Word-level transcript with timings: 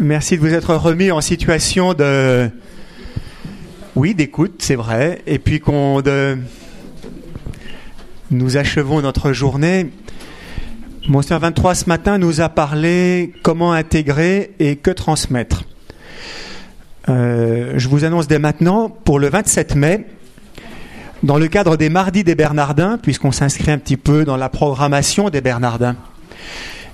Merci 0.00 0.36
de 0.36 0.40
vous 0.40 0.54
être 0.54 0.76
remis 0.76 1.10
en 1.10 1.20
situation 1.20 1.92
de. 1.92 2.48
Oui, 3.96 4.14
d'écoute, 4.14 4.54
c'est 4.60 4.76
vrai. 4.76 5.22
Et 5.26 5.40
puis 5.40 5.58
qu'on. 5.58 6.02
Nous 8.30 8.56
achevons 8.56 9.00
notre 9.00 9.32
journée. 9.32 9.90
Monseigneur 11.08 11.40
23 11.40 11.74
ce 11.74 11.88
matin 11.88 12.18
nous 12.18 12.40
a 12.40 12.48
parlé 12.48 13.32
comment 13.42 13.72
intégrer 13.72 14.52
et 14.60 14.76
que 14.76 14.92
transmettre. 14.92 15.64
Euh, 17.08 17.72
je 17.76 17.88
vous 17.88 18.04
annonce 18.04 18.28
dès 18.28 18.38
maintenant, 18.38 18.90
pour 18.90 19.18
le 19.18 19.28
27 19.28 19.74
mai, 19.74 20.06
dans 21.24 21.38
le 21.38 21.48
cadre 21.48 21.76
des 21.76 21.88
Mardis 21.88 22.22
des 22.22 22.36
Bernardins, 22.36 22.98
puisqu'on 23.02 23.32
s'inscrit 23.32 23.72
un 23.72 23.78
petit 23.78 23.96
peu 23.96 24.24
dans 24.24 24.36
la 24.36 24.48
programmation 24.48 25.28
des 25.30 25.40
Bernardins, 25.40 25.96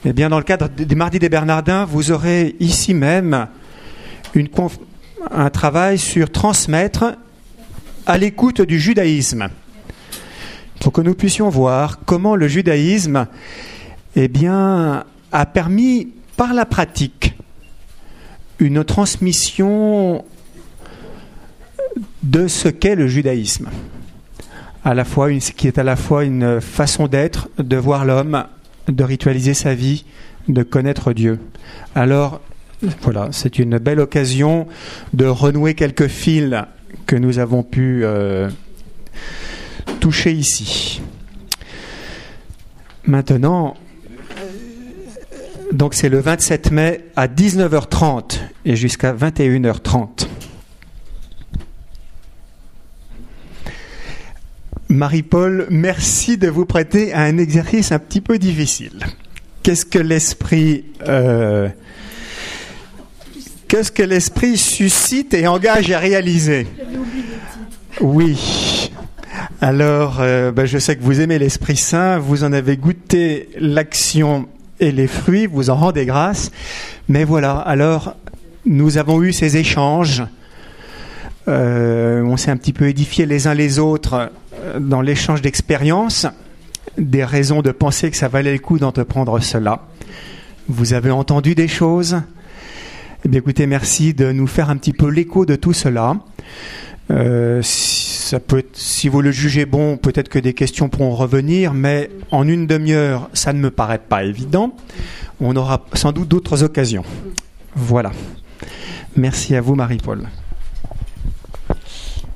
eh 0.07 0.13
bien, 0.13 0.29
dans 0.29 0.39
le 0.39 0.45
cadre 0.45 0.69
des 0.69 0.95
Mardis 0.95 1.19
des 1.19 1.31
Bernardins, 1.31 1.87
vous 1.87 2.11
aurez 2.11 2.57
ici 2.61 2.93
même 2.93 3.47
un 5.31 5.49
travail 5.49 5.99
sur 5.99 6.31
transmettre 6.31 7.17
à 8.05 8.19
l'écoute 8.19 8.61
du 8.61 8.79
judaïsme, 8.79 9.49
pour 10.81 10.93
que 10.93 11.01
nous 11.01 11.15
puissions 11.15 11.49
voir 11.49 12.01
comment 12.05 12.37
le 12.37 12.49
judaïsme 12.49 13.27
eh 14.15 14.29
bien, 14.29 15.05
a 15.33 15.47
permis 15.47 16.09
par 16.37 16.53
la 16.53 16.67
pratique 16.67 17.35
une 18.59 18.85
transmission 18.85 20.23
de 22.23 22.47
ce 22.47 22.69
qu'est 22.69 22.95
le 22.95 23.07
judaïsme, 23.07 23.71
à 24.85 24.93
la 24.93 25.07
fois 25.07 25.31
qui 25.33 25.67
est 25.67 25.79
à 25.79 25.83
la 25.83 25.97
fois 25.97 26.25
une 26.25 26.61
façon 26.61 27.07
d'être, 27.07 27.49
de 27.57 27.77
voir 27.79 28.05
l'homme, 28.05 28.45
de 28.89 29.05
ritualiser 29.05 29.55
sa 29.55 29.75
vie, 29.75 30.05
de 30.49 30.63
connaître 30.63 31.13
Dieu. 31.13 31.39
Alors, 31.95 32.41
voilà, 33.03 33.29
c'est 33.33 33.59
une 33.59 33.79
belle 33.79 34.01
occasion 34.01 34.67
de 35.13 35.27
renouer 35.27 35.75
quelques 35.75 36.09
fils 36.09 36.55
que 37.07 37.17
nous 37.17 37.39
avons 37.39 37.63
pu 37.63 38.05
euh, 38.05 38.51
toucher 40.01 40.33
ici. 40.33 41.01
Maintenant, 43.07 43.75
donc 45.73 45.95
c'est 45.95 46.09
le 46.09 46.21
27 46.21 46.71
mai 46.71 47.05
à 47.17 47.27
19h30 47.27 48.39
et 48.65 48.77
jusqu'à 48.77 49.13
21h30. 49.13 50.24
Marie-Paul, 54.95 55.67
merci 55.71 56.39
de 56.39 56.49
vous 56.49 56.67
prêter 56.67 57.13
à 57.13 57.23
un 57.23 57.37
exercice 57.37 57.91
un 57.91 57.99
petit 57.99 58.21
peu 58.21 58.39
difficile. 58.39 59.01
Qu'est-ce 59.65 59.85
que 59.85 59.99
l'esprit 59.99 60.85
euh, 61.09 61.69
qu'est-ce 63.67 63.91
que 63.91 64.05
l'esprit 64.05 64.57
suscite 64.57 65.35
et 65.35 65.49
engage 65.49 65.91
à 65.91 65.99
réaliser? 65.99 66.69
Oui. 68.01 68.91
Alors, 69.61 70.19
euh, 70.21 70.53
ben, 70.53 70.65
je 70.65 70.79
sais 70.79 70.95
que 70.95 71.03
vous 71.03 71.21
aimez 71.21 71.41
l'Esprit 71.41 71.77
Saint, 71.77 72.19
vous 72.19 72.45
en 72.45 72.53
avez 72.53 72.77
goûté 72.77 73.49
l'action 73.59 74.47
et 74.79 74.93
les 74.93 75.09
fruits, 75.09 75.47
vous 75.47 75.71
en 75.71 75.75
rendez 75.75 76.07
grâce. 76.07 76.53
Mais 77.09 77.25
voilà, 77.25 77.55
alors, 77.59 78.15
nous 78.65 78.97
avons 78.97 79.25
eu 79.25 79.33
ces 79.33 79.57
échanges. 79.57 80.23
Euh, 81.49 82.23
on 82.23 82.37
s'est 82.37 82.53
un 82.53 82.57
petit 82.57 82.73
peu 82.73 82.89
édifié 82.89 83.27
les 83.27 83.49
uns 83.49 83.55
les 83.55 83.81
autres 83.81 84.31
dans 84.81 85.01
l'échange 85.01 85.43
d'expériences 85.43 86.27
des 86.99 87.25
raisons 87.25 87.63
de 87.63 87.71
penser 87.71 88.11
que 88.11 88.17
ça 88.17 88.29
valait 88.29 88.53
le 88.53 88.59
coup 88.59 88.79
d'entreprendre 88.79 89.41
cela. 89.41 89.87
Vous 90.69 90.93
avez 90.93 91.11
entendu 91.11 91.55
des 91.55 91.69
choses? 91.69 92.21
Eh 93.25 93.37
écoutez, 93.37 93.67
merci 93.67 94.15
de 94.15 94.33
nous 94.33 94.47
faire 94.47 94.71
un 94.71 94.77
petit 94.77 94.93
peu 94.93 95.09
l'écho 95.09 95.47
de 95.47 95.57
tout 95.57 95.73
cela. 95.73 96.17
Euh, 97.11 97.61
si 97.63 99.09
vous 99.09 99.21
le 99.21 99.31
jugez 99.31 99.67
bon, 99.67 99.97
peut-être 99.97 100.29
que 100.29 100.39
des 100.39 100.55
questions 100.55 100.89
pourront 100.89 101.15
revenir, 101.15 101.75
mais 101.75 102.11
en 102.31 102.47
une 102.49 102.67
demi-heure, 102.67 103.29
ça 103.33 103.53
ne 103.53 103.61
me 103.61 103.71
paraît 103.71 103.99
pas 103.99 104.25
évident. 104.25 104.75
On 105.41 105.57
aura 105.57 105.85
sans 105.95 106.13
doute 106.13 106.29
d'autres 106.29 106.63
occasions. 106.63 107.05
Voilà. 107.75 108.13
Merci 109.17 109.55
à 109.55 109.61
vous, 109.61 109.75
Marie-Paul. 109.75 110.29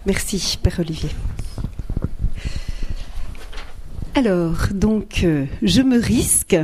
Merci, 0.06 0.58
Père 0.62 0.80
Olivier. 0.80 1.10
Alors, 4.18 4.70
donc, 4.74 5.20
euh, 5.22 5.44
je 5.62 5.80
me 5.80 5.96
risque 5.96 6.56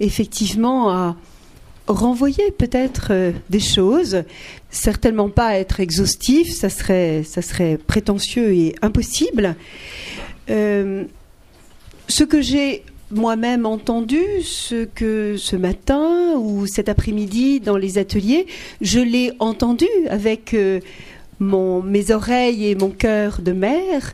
effectivement 0.00 0.90
à 0.90 1.16
renvoyer 1.86 2.50
peut-être 2.50 3.08
euh, 3.12 3.32
des 3.48 3.58
choses, 3.58 4.24
certainement 4.68 5.30
pas 5.30 5.56
être 5.56 5.80
exhaustif, 5.80 6.52
ça 6.52 6.68
serait, 6.68 7.22
ça 7.24 7.40
serait 7.40 7.78
prétentieux 7.78 8.52
et 8.52 8.74
impossible. 8.82 9.56
Euh, 10.50 11.04
ce 12.06 12.22
que 12.22 12.42
j'ai 12.42 12.84
moi-même 13.10 13.64
entendu, 13.64 14.20
ce 14.42 14.84
que 14.84 15.38
ce 15.38 15.56
matin 15.56 16.34
ou 16.36 16.66
cet 16.66 16.90
après-midi 16.90 17.60
dans 17.60 17.78
les 17.78 17.96
ateliers, 17.96 18.46
je 18.82 19.00
l'ai 19.00 19.32
entendu 19.38 19.86
avec 20.10 20.54
mes 21.40 22.10
oreilles 22.10 22.68
et 22.68 22.74
mon 22.74 22.90
cœur 22.90 23.40
de 23.40 23.52
mère, 23.52 24.12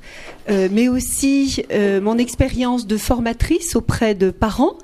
euh, 0.49 0.69
mais 0.71 0.89
aussi 0.89 1.65
euh, 1.73 2.01
mon 2.01 2.19
expérience 2.19 2.87
de 2.87 2.97
formatrice 2.97 3.77
auprès 3.77 4.15
de 4.15 4.31
parents 4.31 4.77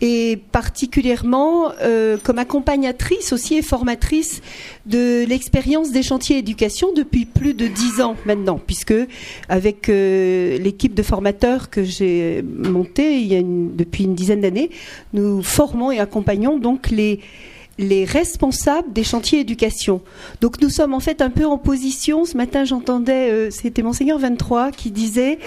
et 0.00 0.38
particulièrement 0.52 1.70
euh, 1.82 2.16
comme 2.22 2.38
accompagnatrice 2.38 3.32
aussi 3.32 3.56
et 3.56 3.62
formatrice 3.62 4.40
de 4.86 5.24
l'expérience 5.26 5.92
des 5.92 6.02
chantiers 6.02 6.38
éducation 6.38 6.92
depuis 6.94 7.26
plus 7.26 7.54
de 7.54 7.66
dix 7.66 8.00
ans 8.00 8.16
maintenant, 8.24 8.58
puisque 8.58 8.94
avec 9.48 9.88
l'équipe 9.88 10.94
de 10.94 11.02
formateurs 11.02 11.70
que 11.70 11.84
j'ai 11.84 12.42
montée 12.42 13.18
il 13.20 13.26
y 13.26 13.36
a 13.36 13.42
depuis 13.42 14.04
une 14.04 14.14
dizaine 14.14 14.40
d'années, 14.40 14.70
nous 15.12 15.42
formons 15.42 15.92
et 15.92 16.00
accompagnons 16.00 16.58
donc 16.58 16.90
les 16.90 17.20
les 17.80 18.04
responsables 18.04 18.92
des 18.92 19.04
chantiers 19.04 19.40
éducation. 19.40 20.02
Donc 20.40 20.60
nous 20.60 20.68
sommes 20.68 20.94
en 20.94 21.00
fait 21.00 21.22
un 21.22 21.30
peu 21.30 21.46
en 21.46 21.58
position. 21.58 22.24
Ce 22.24 22.36
matin, 22.36 22.64
j'entendais, 22.64 23.30
euh, 23.30 23.50
c'était 23.50 23.82
Monseigneur 23.82 24.18
23 24.18 24.70
qui 24.70 24.90
disait 24.90 25.38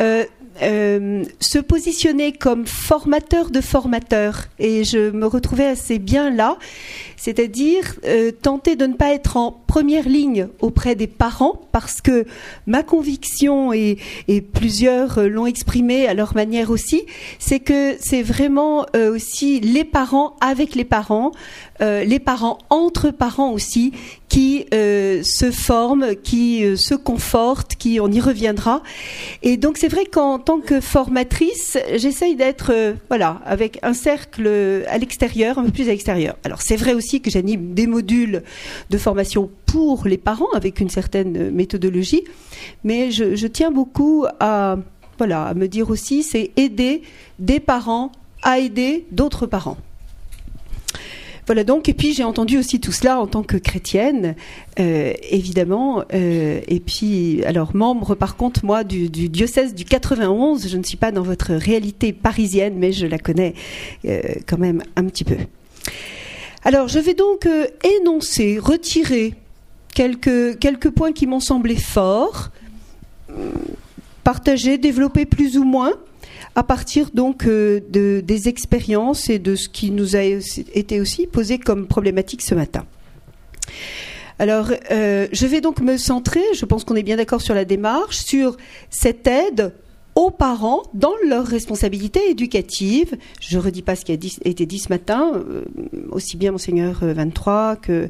euh, 0.00 0.24
euh, 0.60 1.24
se 1.38 1.58
positionner 1.58 2.32
comme 2.32 2.66
formateur 2.66 3.50
de 3.50 3.60
formateurs. 3.60 4.46
Et 4.58 4.82
je 4.82 5.10
me 5.10 5.26
retrouvais 5.26 5.66
assez 5.66 6.00
bien 6.00 6.30
là, 6.30 6.58
c'est-à-dire 7.16 7.94
tenter 8.42 8.74
de 8.74 8.86
ne 8.86 8.94
pas 8.94 9.12
être 9.12 9.36
en 9.36 9.52
première 9.68 10.08
ligne 10.08 10.48
auprès 10.60 10.96
des 10.96 11.06
parents, 11.06 11.60
parce 11.70 12.00
que 12.00 12.24
ma 12.66 12.82
conviction, 12.82 13.72
et, 13.72 13.98
et 14.26 14.40
plusieurs 14.40 15.20
l'ont 15.28 15.46
exprimé 15.46 16.08
à 16.08 16.14
leur 16.14 16.34
manière 16.34 16.70
aussi, 16.70 17.04
c'est 17.38 17.60
que 17.60 17.96
c'est 18.00 18.22
vraiment 18.22 18.86
aussi 18.94 19.60
les 19.60 19.84
parents 19.84 20.34
avec 20.40 20.74
les 20.74 20.84
parents, 20.84 21.30
euh, 21.80 22.04
les 22.04 22.18
parents 22.18 22.58
entre 22.70 23.10
parents 23.10 23.52
aussi 23.52 23.92
qui 24.28 24.66
euh, 24.74 25.22
se 25.22 25.50
forment, 25.50 26.16
qui 26.16 26.64
euh, 26.64 26.76
se 26.76 26.94
confortent, 26.94 27.76
qui 27.76 28.00
on 28.00 28.08
y 28.08 28.20
reviendra. 28.20 28.82
Et 29.42 29.56
donc 29.56 29.78
c'est 29.78 29.88
vrai 29.88 30.04
qu'en 30.04 30.38
tant 30.38 30.60
que 30.60 30.80
formatrice, 30.80 31.78
j'essaye 31.96 32.36
d'être 32.36 32.94
voilà 33.08 33.40
avec 33.44 33.78
un 33.82 33.94
cercle 33.94 34.48
à 34.88 34.98
l'extérieur, 34.98 35.58
un 35.58 35.64
peu 35.64 35.70
plus 35.70 35.84
à 35.84 35.92
l'extérieur. 35.92 36.36
Alors 36.44 36.62
c'est 36.62 36.76
vrai 36.76 36.94
aussi 36.94 37.20
que 37.20 37.30
j'anime 37.30 37.74
des 37.74 37.86
modules 37.86 38.42
de 38.90 38.98
formation 38.98 39.50
pour 39.66 40.06
les 40.06 40.18
parents 40.18 40.50
avec 40.54 40.80
une 40.80 40.90
certaine 40.90 41.50
méthodologie, 41.50 42.24
mais 42.84 43.10
je, 43.10 43.36
je 43.36 43.46
tiens 43.46 43.70
beaucoup 43.70 44.26
à 44.40 44.78
voilà 45.18 45.44
à 45.44 45.54
me 45.54 45.68
dire 45.68 45.90
aussi 45.90 46.22
c'est 46.22 46.50
aider 46.56 47.02
des 47.38 47.60
parents 47.60 48.12
à 48.42 48.58
aider 48.58 49.06
d'autres 49.10 49.46
parents. 49.46 49.76
Voilà 51.48 51.64
donc, 51.64 51.88
et 51.88 51.94
puis 51.94 52.12
j'ai 52.12 52.24
entendu 52.24 52.58
aussi 52.58 52.78
tout 52.78 52.92
cela 52.92 53.18
en 53.18 53.26
tant 53.26 53.42
que 53.42 53.56
chrétienne, 53.56 54.36
euh, 54.78 55.14
évidemment, 55.30 56.04
euh, 56.12 56.60
et 56.68 56.78
puis 56.78 57.42
alors 57.46 57.74
membre 57.74 58.14
par 58.14 58.36
contre 58.36 58.66
moi 58.66 58.84
du, 58.84 59.08
diocèse 59.08 59.74
du 59.74 59.86
91, 59.86 60.68
je 60.68 60.76
ne 60.76 60.82
suis 60.82 60.98
pas 60.98 61.10
dans 61.10 61.22
votre 61.22 61.54
réalité 61.54 62.12
parisienne, 62.12 62.74
mais 62.76 62.92
je 62.92 63.06
la 63.06 63.18
connais 63.18 63.54
euh, 64.04 64.20
quand 64.46 64.58
même 64.58 64.82
un 64.96 65.04
petit 65.04 65.24
peu. 65.24 65.36
Alors 66.64 66.86
je 66.86 66.98
vais 66.98 67.14
donc 67.14 67.48
énoncer, 67.98 68.58
retirer 68.58 69.32
quelques, 69.94 70.58
quelques 70.58 70.90
points 70.90 71.12
qui 71.12 71.26
m'ont 71.26 71.40
semblé 71.40 71.76
forts, 71.76 72.50
partager, 74.22 74.76
développer 74.76 75.24
plus 75.24 75.56
ou 75.56 75.64
moins 75.64 75.94
à 76.54 76.62
partir 76.62 77.10
donc 77.14 77.46
euh, 77.46 77.80
de, 77.90 78.20
des 78.24 78.48
expériences 78.48 79.30
et 79.30 79.38
de 79.38 79.54
ce 79.54 79.68
qui 79.68 79.90
nous 79.90 80.16
a 80.16 80.22
été 80.22 81.00
aussi 81.00 81.26
posé 81.26 81.58
comme 81.58 81.86
problématique 81.86 82.42
ce 82.42 82.54
matin. 82.54 82.84
Alors, 84.38 84.70
euh, 84.90 85.26
je 85.32 85.46
vais 85.46 85.60
donc 85.60 85.80
me 85.80 85.96
centrer, 85.96 86.42
je 86.54 86.64
pense 86.64 86.84
qu'on 86.84 86.94
est 86.94 87.02
bien 87.02 87.16
d'accord 87.16 87.40
sur 87.40 87.54
la 87.54 87.64
démarche, 87.64 88.18
sur 88.18 88.56
cette 88.88 89.26
aide 89.26 89.72
aux 90.14 90.30
parents 90.30 90.82
dans 90.94 91.12
leurs 91.28 91.46
responsabilités 91.46 92.30
éducatives. 92.30 93.16
Je 93.40 93.56
ne 93.56 93.62
redis 93.62 93.82
pas 93.82 93.94
ce 93.94 94.04
qui 94.04 94.12
a 94.12 94.16
été 94.16 94.66
dit 94.66 94.78
ce 94.78 94.88
matin, 94.88 95.32
euh, 95.34 95.64
aussi 96.10 96.36
bien 96.36 96.52
Monseigneur 96.52 96.98
23 97.02 97.76
que 97.76 98.08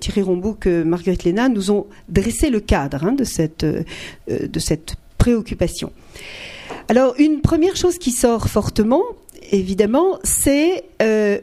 Thierry 0.00 0.22
Rombou 0.22 0.54
que 0.54 0.82
Marguerite 0.82 1.24
Léna 1.24 1.48
nous 1.48 1.70
ont 1.70 1.86
dressé 2.08 2.50
le 2.50 2.60
cadre 2.60 3.04
hein, 3.04 3.12
de 3.12 3.24
cette 3.24 4.96
préoccupation. 5.16 5.92
Alors, 6.90 7.14
une 7.18 7.40
première 7.40 7.76
chose 7.76 7.98
qui 7.98 8.10
sort 8.10 8.48
fortement, 8.48 9.04
évidemment, 9.52 10.18
c'est 10.24 10.82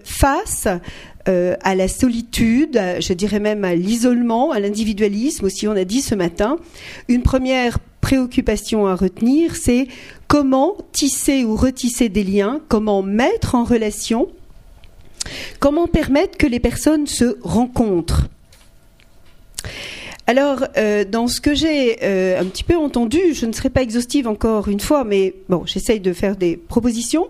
face 0.03 0.67
euh, 1.29 1.55
à 1.61 1.73
la 1.73 1.88
solitude, 1.88 2.77
je 2.99 3.13
dirais 3.13 3.39
même 3.39 3.63
à 3.63 3.73
l'isolement, 3.73 4.51
à 4.51 4.59
l'individualisme 4.59 5.45
aussi, 5.45 5.65
on 5.65 5.71
a 5.71 5.85
dit 5.85 6.01
ce 6.01 6.15
matin. 6.15 6.57
Une 7.07 7.21
première 7.21 7.79
préoccupation 8.01 8.88
à 8.88 8.95
retenir, 8.95 9.55
c'est 9.55 9.88
comment 10.27 10.75
tisser 10.91 11.45
ou 11.45 11.55
retisser 11.55 12.09
des 12.09 12.25
liens, 12.25 12.59
comment 12.67 13.01
mettre 13.01 13.55
en 13.55 13.63
relation, 13.63 14.27
comment 15.61 15.88
permettre 15.88 16.38
que 16.38 16.47
les 16.47 16.59
personnes 16.59 17.07
se 17.07 17.38
rencontrent. 17.41 18.27
Alors, 20.29 20.65
euh, 20.75 21.06
dans 21.06 21.27
ce 21.27 21.39
que 21.39 21.56
j'ai 21.56 22.00
euh, 22.03 22.41
un 22.41 22.45
petit 22.45 22.65
peu 22.65 22.75
entendu, 22.75 23.33
je 23.33 23.45
ne 23.45 23.53
serai 23.53 23.69
pas 23.69 23.81
exhaustive 23.81 24.27
encore 24.27 24.68
une 24.68 24.81
fois, 24.81 25.06
mais 25.06 25.35
bon, 25.47 25.65
j'essaye 25.65 26.01
de 26.01 26.12
faire 26.12 26.35
des 26.35 26.57
propositions. 26.57 27.29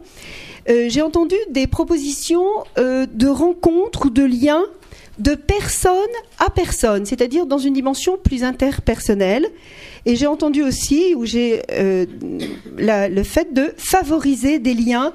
Euh, 0.67 0.88
j'ai 0.89 1.03
entendu 1.03 1.35
des 1.51 1.67
propositions 1.67 2.47
de 2.75 3.27
rencontres 3.27 4.07
ou 4.07 4.09
de 4.09 4.23
liens 4.23 4.63
de 5.19 5.35
personne 5.35 5.94
à 6.39 6.49
personne, 6.49 7.05
c'est-à-dire 7.05 7.45
dans 7.45 7.59
une 7.59 7.73
dimension 7.73 8.17
plus 8.17 8.44
interpersonnelle. 8.44 9.47
Et 10.07 10.15
j'ai 10.15 10.27
entendu 10.27 10.63
aussi 10.63 11.13
où 11.15 11.25
j'ai 11.25 11.61
le 11.69 13.23
fait 13.23 13.53
de 13.53 13.73
favoriser 13.77 14.57
des 14.57 14.73
liens 14.73 15.13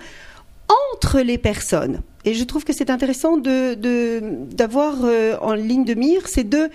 entre 0.95 1.21
les 1.21 1.39
personnes. 1.39 2.01
Et 2.25 2.35
je 2.35 2.45
trouve 2.45 2.63
que 2.65 2.73
c'est 2.73 2.91
intéressant 2.91 3.37
d'avoir 3.37 4.95
en 5.43 5.55
ligne 5.55 5.85
de 5.85 5.95
mire 5.95 6.29
ces 6.29 6.45
deux 6.45 6.69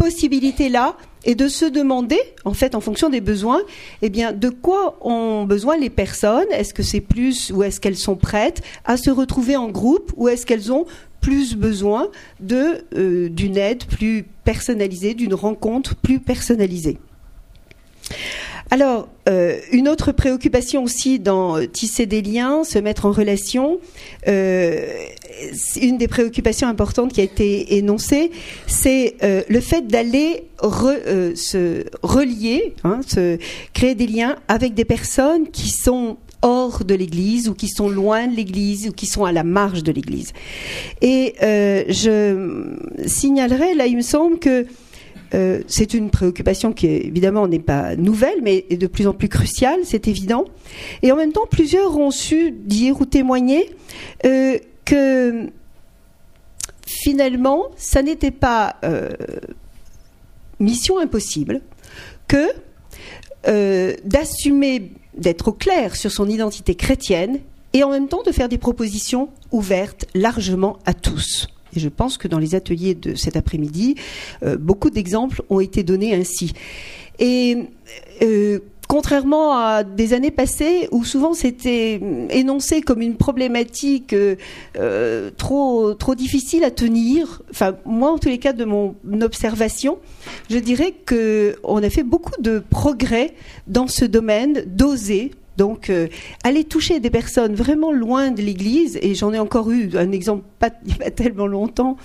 possibilités-là 0.00 0.96
et 1.26 1.34
de 1.34 1.46
se 1.46 1.66
demander, 1.66 2.18
en 2.46 2.54
fait, 2.54 2.74
en 2.74 2.80
fonction 2.80 3.10
des 3.10 3.20
besoins, 3.20 3.60
eh 4.00 4.08
bien, 4.08 4.32
de 4.32 4.48
quoi 4.48 4.96
ont 5.02 5.44
besoin 5.44 5.76
les 5.76 5.90
personnes? 5.90 6.50
Est-ce 6.52 6.72
que 6.72 6.82
c'est 6.82 7.02
plus 7.02 7.52
ou 7.54 7.62
est-ce 7.62 7.80
qu'elles 7.80 7.98
sont 7.98 8.16
prêtes 8.16 8.62
à 8.86 8.96
se 8.96 9.10
retrouver 9.10 9.56
en 9.56 9.68
groupe 9.68 10.10
ou 10.16 10.28
est-ce 10.28 10.46
qu'elles 10.46 10.72
ont 10.72 10.86
plus 11.20 11.54
besoin 11.54 12.08
euh, 12.50 13.28
d'une 13.28 13.58
aide 13.58 13.84
plus 13.84 14.24
personnalisée, 14.44 15.12
d'une 15.12 15.34
rencontre 15.34 15.94
plus 15.96 16.18
personnalisée? 16.18 16.98
Alors, 18.70 19.08
euh, 19.28 19.58
une 19.72 19.86
autre 19.86 20.12
préoccupation 20.12 20.82
aussi 20.84 21.18
dans 21.18 21.66
tisser 21.66 22.06
des 22.06 22.22
liens, 22.22 22.64
se 22.64 22.78
mettre 22.78 23.04
en 23.04 23.12
relation, 23.12 23.80
euh, 24.28 24.86
une 25.80 25.98
des 25.98 26.08
préoccupations 26.08 26.68
importantes 26.68 27.12
qui 27.12 27.20
a 27.20 27.24
été 27.24 27.76
énoncée, 27.76 28.30
c'est 28.66 29.16
le 29.20 29.60
fait 29.60 29.86
d'aller 29.86 30.44
se 30.62 31.84
relier, 32.02 32.74
hein, 32.84 33.00
se 33.06 33.38
créer 33.72 33.94
des 33.94 34.06
liens 34.06 34.36
avec 34.48 34.74
des 34.74 34.84
personnes 34.84 35.48
qui 35.50 35.70
sont 35.70 36.18
hors 36.42 36.84
de 36.84 36.94
l'Église 36.94 37.48
ou 37.48 37.54
qui 37.54 37.68
sont 37.68 37.88
loin 37.88 38.26
de 38.26 38.36
l'Église 38.36 38.88
ou 38.88 38.92
qui 38.92 39.06
sont 39.06 39.24
à 39.24 39.32
la 39.32 39.44
marge 39.44 39.82
de 39.82 39.92
l'Église. 39.92 40.32
Et 41.02 41.34
je 41.40 42.74
signalerai, 43.06 43.74
là, 43.74 43.86
il 43.86 43.96
me 43.96 44.02
semble 44.02 44.38
que 44.38 44.66
euh, 45.34 45.60
c'est 45.68 45.94
une 45.94 46.10
préoccupation 46.10 46.72
qui 46.72 46.86
évidemment 46.86 47.46
n'est 47.46 47.60
pas 47.60 47.96
nouvelle, 47.96 48.40
mais 48.42 48.64
est 48.70 48.76
de 48.76 48.86
plus 48.86 49.06
en 49.06 49.12
plus 49.12 49.28
cruciale, 49.28 49.80
c'est 49.84 50.08
évident. 50.08 50.44
Et 51.02 51.12
en 51.12 51.16
même 51.16 51.32
temps, 51.32 51.46
plusieurs 51.48 51.96
ont 51.96 52.10
su 52.10 52.50
dire 52.50 53.00
ou 53.00 53.04
témoigner 53.04 53.70
euh, 54.24 54.58
que 54.90 55.46
finalement, 56.86 57.66
ça 57.76 58.02
n'était 58.02 58.30
pas 58.30 58.76
euh, 58.84 59.08
mission 60.58 60.98
impossible 60.98 61.60
que 62.28 62.46
d'assumer, 64.04 64.92
d'être 65.16 65.48
au 65.48 65.52
clair 65.52 65.96
sur 65.96 66.10
son 66.10 66.28
identité 66.28 66.74
chrétienne 66.74 67.40
et 67.72 67.82
en 67.84 67.90
même 67.90 68.08
temps 68.08 68.22
de 68.22 68.32
faire 68.32 68.48
des 68.48 68.58
propositions 68.58 69.30
ouvertes 69.50 70.06
largement 70.14 70.78
à 70.84 70.92
tous. 70.92 71.48
Et 71.74 71.80
je 71.80 71.88
pense 71.88 72.18
que 72.18 72.28
dans 72.28 72.38
les 72.38 72.54
ateliers 72.54 72.94
de 72.94 73.14
cet 73.14 73.36
après-midi, 73.36 73.94
euh, 74.42 74.56
beaucoup 74.56 74.90
d'exemples 74.90 75.42
ont 75.50 75.60
été 75.60 75.82
donnés 75.82 76.14
ainsi. 76.14 76.52
Et 77.18 77.56
euh, 78.22 78.60
contrairement 78.90 79.56
à 79.56 79.84
des 79.84 80.14
années 80.14 80.32
passées 80.32 80.88
où 80.90 81.04
souvent 81.04 81.32
c'était 81.32 82.00
énoncé 82.30 82.80
comme 82.80 83.02
une 83.02 83.14
problématique 83.16 84.12
euh, 84.12 85.30
trop 85.36 85.94
trop 85.94 86.16
difficile 86.16 86.64
à 86.64 86.72
tenir. 86.72 87.40
Enfin, 87.52 87.76
moi, 87.84 88.10
en 88.10 88.18
tous 88.18 88.30
les 88.30 88.38
cas 88.38 88.52
de 88.52 88.64
mon 88.64 88.96
observation, 89.22 89.98
je 90.50 90.58
dirais 90.58 90.92
que 91.06 91.54
on 91.62 91.80
a 91.84 91.88
fait 91.88 92.02
beaucoup 92.02 92.42
de 92.42 92.64
progrès 92.68 93.34
dans 93.68 93.86
ce 93.86 94.04
domaine, 94.04 94.64
d'oser 94.66 95.30
donc, 95.60 95.90
euh, 95.90 96.08
aller 96.42 96.64
toucher 96.64 97.00
des 97.00 97.10
personnes 97.10 97.54
vraiment 97.54 97.92
loin 97.92 98.30
de 98.30 98.40
l'Église, 98.40 98.98
et 99.02 99.14
j'en 99.14 99.30
ai 99.34 99.38
encore 99.38 99.70
eu 99.70 99.90
un 99.94 100.10
exemple 100.10 100.42
pas, 100.58 100.70
il 100.86 100.88
n'y 100.88 100.94
a 100.94 101.04
pas 101.04 101.10
tellement 101.10 101.46
longtemps, 101.46 101.98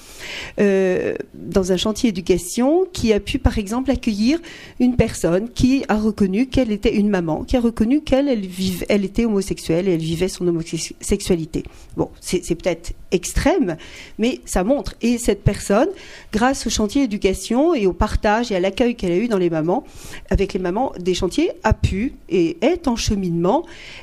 euh, 0.60 1.16
dans 1.34 1.72
un 1.72 1.78
chantier 1.78 2.10
éducation, 2.10 2.86
qui 2.92 3.13
a 3.13 3.22
pu, 3.22 3.40
par 3.40 3.57
exemple, 3.57 3.92
accueillir 3.92 4.40
une 4.81 4.98
personne 4.98 5.50
qui 5.50 5.86
a 5.88 5.96
reconnu 5.96 6.48
qu'elle 6.48 6.69
était 6.69 6.96
une 6.98 7.10
maman, 7.10 7.46
qui 7.46 7.56
a 7.56 7.62
reconnu 7.62 8.02
qu'elle 8.02 8.28
elle, 8.28 8.44
elle 8.90 9.06
était 9.06 9.24
homosexuelle 9.24 9.88
et 9.88 9.94
elle 9.94 10.01
vivait 10.01 10.28
son 10.28 10.46
homosexualité. 10.50 11.63
Bon, 11.96 12.10
c'est 12.19 12.56
peut-être 12.56 12.92
extrême, 13.12 13.78
mais 14.18 14.42
ça 14.44 14.66
montre. 14.66 14.96
Et 15.01 15.18
cette 15.18 15.44
personne, 15.44 15.88
grâce 16.34 16.68
au 16.68 16.69
chantier 16.69 17.04
éducation 17.04 17.74
et 17.74 17.88
au 17.88 17.94
partage 17.94 18.51
et 18.51 18.56
à 18.58 18.60
l'accueil 18.60 18.96
qu'elle 18.96 19.13
a 19.13 19.18
eu 19.18 19.30
dans 19.30 19.38
les 19.38 19.50
mamans, 19.50 19.86
avec 20.30 20.51
les 20.51 20.60
mamans 20.60 20.92
des 21.00 21.13
chantiers, 21.13 21.51
a 21.63 21.74
pu 21.74 22.16
et 22.28 22.58
est 22.62 22.90
en 22.90 22.98
cheminement 22.98 23.44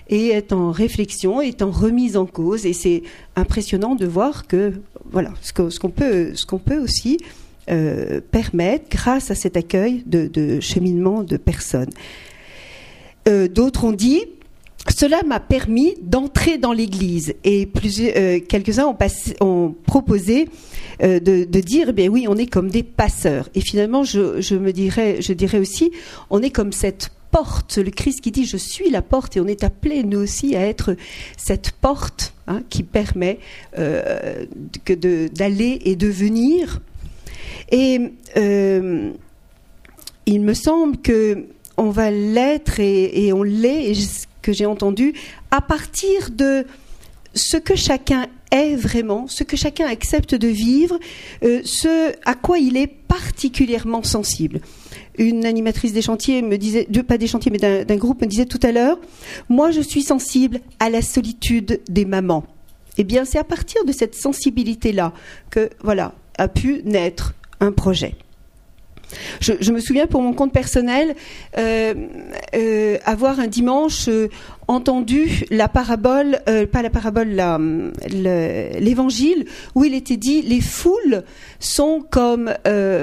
et 0.08 0.28
est 0.28 0.52
en 0.52 0.70
réflexion, 0.70 1.40
est 1.40 1.62
en 1.62 1.70
remise 1.70 2.16
en 2.16 2.26
cause. 2.26 2.66
Et 2.66 2.72
c'est 2.72 3.02
impressionnant 3.36 3.94
de 3.94 4.06
voir 4.06 4.46
que 4.46 4.72
voilà 5.10 5.32
ce 5.40 5.52
qu'on 5.52 5.90
peut, 5.90 6.34
ce 6.34 6.46
qu'on 6.46 6.58
peut 6.58 6.78
aussi 6.78 7.18
euh, 7.70 8.20
permettre 8.32 8.86
grâce 8.90 9.30
à 9.30 9.36
cet 9.36 9.56
accueil 9.56 10.02
de, 10.04 10.58
cheminement 10.60 11.22
de 11.22 11.36
personnes. 11.36 11.90
Euh, 13.28 13.46
d'autres 13.46 13.84
ont 13.84 13.92
dit 13.92 14.24
cela 14.88 15.22
m'a 15.24 15.38
permis 15.38 15.94
d'entrer 16.02 16.58
dans 16.58 16.72
l'Église 16.72 17.34
et 17.44 17.68
euh, 18.16 18.40
quelques-uns 18.40 18.92
ont, 19.40 19.76
proposé 19.86 20.48
de, 21.00 21.60
dire 21.60 21.90
eh 21.90 21.92
bien 21.92 22.08
oui 22.08 22.26
on 22.28 22.36
est 22.36 22.48
comme 22.48 22.69
des 22.69 22.82
passeurs 22.82 23.48
et 23.55 23.60
finalement 23.60 24.02
je, 24.02 24.40
je 24.40 24.56
me 24.56 24.72
dirais 24.72 25.19
je 25.20 25.32
dirais 25.32 25.60
aussi 25.60 25.93
on 26.31 26.43
est 26.43 26.50
comme 26.50 26.72
cette 26.72 27.12
le 27.77 27.91
Christ 27.91 28.20
qui 28.20 28.31
dit 28.31 28.44
je 28.44 28.56
suis 28.56 28.91
la 28.91 29.03
porte, 29.03 29.36
et 29.36 29.41
on 29.41 29.46
est 29.46 29.65
appelé 29.65 30.03
nous 30.03 30.20
aussi 30.20 30.56
à 30.56 30.67
être 30.67 30.96
cette 31.36 31.72
porte 31.72 32.34
hein, 32.46 32.62
qui 32.69 32.82
permet 32.82 33.39
euh, 33.79 34.44
d'aller 35.32 35.81
et 35.84 35.96
de 35.96 36.08
venir. 36.08 36.81
Et 37.70 38.12
euh, 38.36 39.10
il 40.27 40.43
me 40.43 40.55
semble 40.55 40.98
que 40.98 41.46
on 41.79 41.91
va 41.91 42.10
l'être 42.10 42.81
et, 42.81 43.32
on 43.32 43.43
l'est, 43.43 43.94
ce 43.94 44.27
que 44.43 44.53
j'ai 44.53 44.67
entendu, 44.67 45.15
à 45.51 45.62
partir 45.62 46.31
de 46.31 46.67
ce 47.34 47.56
que 47.56 47.74
chacun 47.74 48.27
est 48.51 48.77
vraiment, 48.77 49.27
ce 49.27 49.43
que 49.43 49.56
chacun 49.56 49.86
accepte 49.86 50.34
de 50.34 50.48
vivre, 50.48 50.98
euh, 51.43 51.62
ce 51.65 52.12
à 52.27 52.34
quoi 52.34 52.58
il 52.58 52.77
est 52.77 52.86
particulièrement 52.86 54.03
sensible 54.03 54.60
une 55.19 55.44
animatrice 55.44 55.92
des 55.92 56.02
chantiers 56.02 56.42
me 56.42 56.56
disait, 56.56 56.86
pas 57.06 57.19
des 57.19 57.26
chantiers, 57.26 57.52
mais 57.52 57.84
d'un 57.84 57.96
groupe 57.96 58.22
me 58.22 58.26
disait 58.26 58.46
tout 58.46 58.60
à 58.62 58.72
l'heure, 58.72 58.98
moi 59.48 59.70
je 59.70 59.81
suis 59.81 60.02
sensible 60.02 60.60
à 60.78 60.90
la 60.90 61.02
solitude 61.02 61.81
des 61.88 62.04
mamans. 62.04 62.44
Eh 62.98 63.04
bien, 63.04 63.24
c'est 63.24 63.38
à 63.38 63.44
partir 63.44 63.84
de 63.84 63.92
cette 63.92 64.14
sensibilité-là 64.14 65.12
que, 65.50 65.70
voilà, 65.82 66.14
a 66.36 66.48
pu 66.48 66.82
naître 66.84 67.34
un 67.60 67.72
projet. 67.72 68.14
Je, 69.40 69.72
me 69.72 69.81
souviens 69.81 70.06
pour 70.06 70.22
mon 70.22 70.32
compte 70.32 70.52
personnel 70.52 71.14
euh, 71.58 71.94
euh, 72.54 72.98
avoir 73.04 73.40
un 73.40 73.46
dimanche 73.46 74.08
euh, 74.08 74.28
entendu 74.69 75.44
la 75.50 75.69
parabole, 75.69 76.40
pas 76.70 76.82
la 76.82 76.90
parabole, 76.90 77.42
l'évangile 78.08 79.46
où 79.74 79.84
il 79.84 79.94
était 79.94 80.16
dit 80.16 80.40
les 80.40 80.60
foules 80.60 81.24
sont 81.58 82.02
comme 82.08 82.54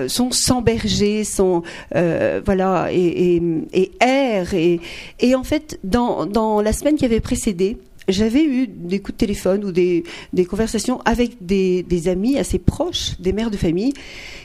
sont 0.08 0.32
sans 0.32 0.62
berger, 0.62 1.24
sont 1.24 1.62
voilà 1.94 2.88
et, 2.92 3.42
et, 3.74 3.92
errent 4.02 4.54
et, 4.54 4.80
et 5.20 5.36
en 5.36 5.44
fait 5.44 5.80
dans, 5.84 6.26
dans 6.26 6.62
la 6.62 6.74
semaine 6.74 6.96
qui 6.96 7.06
avait 7.06 7.20
précédé 7.20 7.78
j'avais 8.12 8.44
eu 8.44 8.68
des 8.68 9.00
coups 9.00 9.14
de 9.14 9.20
téléphone 9.20 9.64
ou 9.66 9.72
des, 9.72 10.04
conversations 10.48 11.02
avec 11.06 11.46
des, 11.46 12.08
amis 12.08 12.38
assez 12.38 12.60
proches, 12.60 13.20
des 13.20 13.34
mères 13.34 13.52
de 13.52 13.58
famille, 13.58 13.94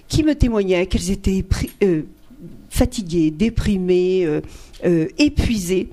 qui 0.08 0.22
me 0.22 0.34
témoignaient 0.34 0.86
qu'elles 0.86 1.10
étaient 1.10 1.44
euh, 1.82 2.02
fatiguées, 2.68 3.30
déprimées, 3.30 4.24
euh, 4.26 4.40
euh, 4.84 5.06
épuisées. 5.18 5.88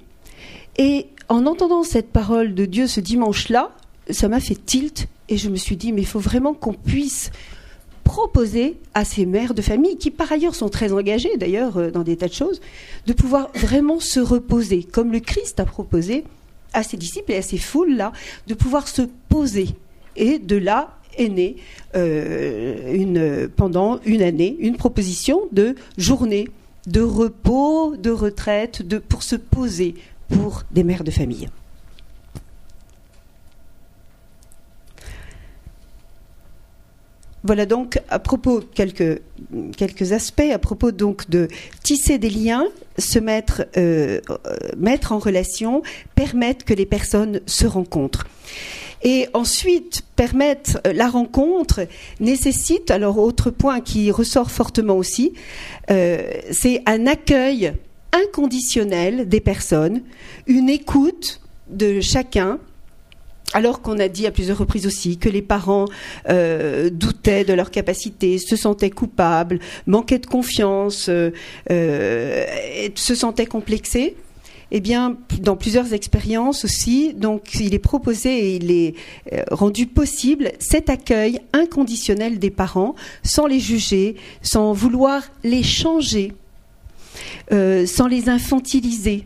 Et 0.78 1.08
en 1.30 1.46
entendant 1.46 1.84
cette 1.84 2.10
parole 2.10 2.54
de 2.54 2.66
Dieu 2.66 2.88
ce 2.88 3.00
dimanche-là, 3.00 3.72
ça 4.10 4.28
m'a 4.28 4.40
fait 4.40 4.56
tilt 4.56 5.08
et 5.30 5.38
je 5.38 5.50
me 5.50 5.56
suis 5.56 5.78
dit, 5.78 5.94
mais 5.94 6.02
il 6.02 6.08
faut 6.08 6.20
vraiment 6.20 6.54
qu'on 6.54 6.74
puisse 6.74 7.32
proposer 8.04 8.78
à 8.94 9.06
ces 9.06 9.26
mères 9.26 9.54
de 9.54 9.62
famille, 9.62 9.96
qui 9.96 10.12
par 10.12 10.30
ailleurs 10.32 10.56
sont 10.56 10.68
très 10.68 10.92
engagées 10.92 11.38
d'ailleurs 11.38 11.92
dans 11.92 12.04
des 12.04 12.18
tas 12.18 12.28
de 12.28 12.34
choses, 12.34 12.60
de 13.06 13.14
pouvoir 13.14 13.50
vraiment 13.56 14.02
se 14.02 14.20
reposer, 14.20 14.84
comme 14.84 15.14
le 15.14 15.22
Christ 15.22 15.62
a 15.62 15.66
proposé 15.66 16.26
à 16.74 16.84
ses 16.84 16.98
disciples 16.98 17.32
et 17.32 17.38
à 17.38 17.42
ces 17.42 17.58
foules-là, 17.58 18.12
de 18.48 18.54
pouvoir 18.54 18.88
se 18.88 19.04
poser. 19.30 19.70
Et 20.16 20.40
de 20.40 20.58
là 20.58 20.98
est 21.18 21.30
née 21.30 21.58
euh, 21.96 22.94
une, 22.94 23.50
pendant 23.50 24.00
une 24.06 24.22
année 24.22 24.56
une 24.60 24.78
proposition 24.78 25.42
de 25.52 25.76
journée 25.98 26.48
de 26.88 27.02
repos, 27.02 27.96
de 27.96 28.10
retraite, 28.10 28.82
de, 28.82 28.98
pour 28.98 29.24
se 29.24 29.36
poser 29.36 29.96
pour 30.30 30.64
des 30.72 30.84
mères 30.84 31.04
de 31.04 31.12
famille. 31.12 31.50
Voilà 37.44 37.66
donc 37.66 38.00
à 38.10 38.20
propos 38.20 38.62
quelques 38.62 39.22
quelques 39.76 40.12
aspects 40.12 40.52
à 40.54 40.60
propos 40.60 40.92
donc 40.92 41.30
de 41.30 41.48
tisser 41.84 42.20
des 42.20 42.30
liens, 42.30 42.66
se 42.98 43.18
mettre 43.18 43.66
euh, 43.78 44.22
mettre 44.78 45.12
en 45.12 45.20
relation, 45.20 45.82
permettre 46.16 46.66
que 46.66 46.74
les 46.74 46.86
personnes 46.86 47.42
se 47.48 47.66
rencontrent. 47.66 48.28
Et 49.04 49.28
ensuite, 49.34 50.04
permettre 50.16 50.80
la 50.94 51.10
rencontre 51.10 51.88
nécessite, 52.20 52.92
alors 52.92 53.18
autre 53.18 53.50
point 53.50 53.82
qui 53.82 54.12
ressort 54.12 54.52
fortement 54.52 54.96
aussi, 54.96 55.34
euh, 55.90 56.22
c'est 56.52 56.84
un 56.86 57.08
accueil 57.08 57.74
inconditionnel 58.14 59.28
des 59.28 59.40
personnes, 59.40 60.04
une 60.46 60.70
écoute 60.70 61.42
de 61.70 62.00
chacun, 62.02 62.60
alors 63.54 63.82
qu'on 63.82 64.00
a 64.00 64.08
dit 64.08 64.28
à 64.28 64.32
plusieurs 64.32 64.58
reprises 64.58 64.88
aussi 64.88 65.18
que 65.18 65.30
les 65.30 65.42
parents 65.42 65.86
euh, 66.30 66.90
doutaient 66.90 67.44
de 67.44 67.54
leur 67.54 67.72
capacité, 67.72 68.38
se 68.38 68.56
sentaient 68.56 68.90
coupables, 68.90 69.60
manquaient 69.88 70.20
de 70.20 70.26
confiance, 70.26 71.10
euh, 71.10 71.32
euh, 71.70 72.46
se 72.96 73.16
sentaient 73.16 73.46
complexés, 73.46 74.16
eh 74.74 74.80
bien, 74.80 75.18
dans 75.42 75.58
plusieurs 75.58 75.94
expériences 75.94 76.64
aussi, 76.64 77.14
donc 77.14 77.56
il 77.56 77.74
est 77.74 77.80
proposé 77.80 78.30
et 78.30 78.56
il 78.56 78.72
est 78.72 78.96
rendu 79.52 79.86
possible 79.86 80.54
cet 80.60 80.90
accueil 80.90 81.42
inconditionnel 81.52 82.40
des 82.40 82.52
parents, 82.52 82.96
sans 83.22 83.48
les 83.48 83.60
juger, 83.60 84.16
sans 84.42 84.72
vouloir 84.72 85.24
les 85.44 85.62
changer, 85.62 86.32
sans 87.50 88.08
les 88.08 88.30
infantiliser, 88.30 89.26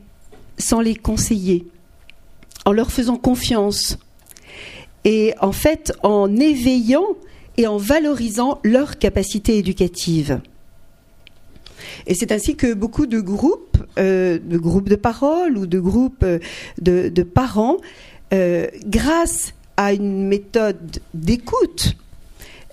sans 0.57 0.81
les 0.81 0.95
conseiller, 0.95 1.67
en 2.65 2.71
leur 2.71 2.91
faisant 2.91 3.17
confiance, 3.17 3.99
et 5.05 5.33
en 5.39 5.51
fait 5.51 5.93
en 6.03 6.35
éveillant 6.35 7.15
et 7.57 7.67
en 7.67 7.77
valorisant 7.77 8.59
leur 8.63 8.97
capacité 8.97 9.57
éducative. 9.57 10.41
Et 12.07 12.15
c'est 12.15 12.31
ainsi 12.31 12.55
que 12.55 12.73
beaucoup 12.73 13.05
de 13.05 13.19
groupes, 13.19 13.77
euh, 13.97 14.39
de 14.43 14.57
groupes 14.57 14.89
de 14.89 14.95
parole 14.95 15.57
ou 15.57 15.65
de 15.65 15.79
groupes 15.79 16.23
euh, 16.23 16.39
de, 16.79 17.23
parents, 17.23 17.77
euh, 18.33 18.67
grâce 18.85 19.53
à 19.77 19.93
une 19.93 20.27
méthode 20.27 20.99
d'écoute 21.13 21.95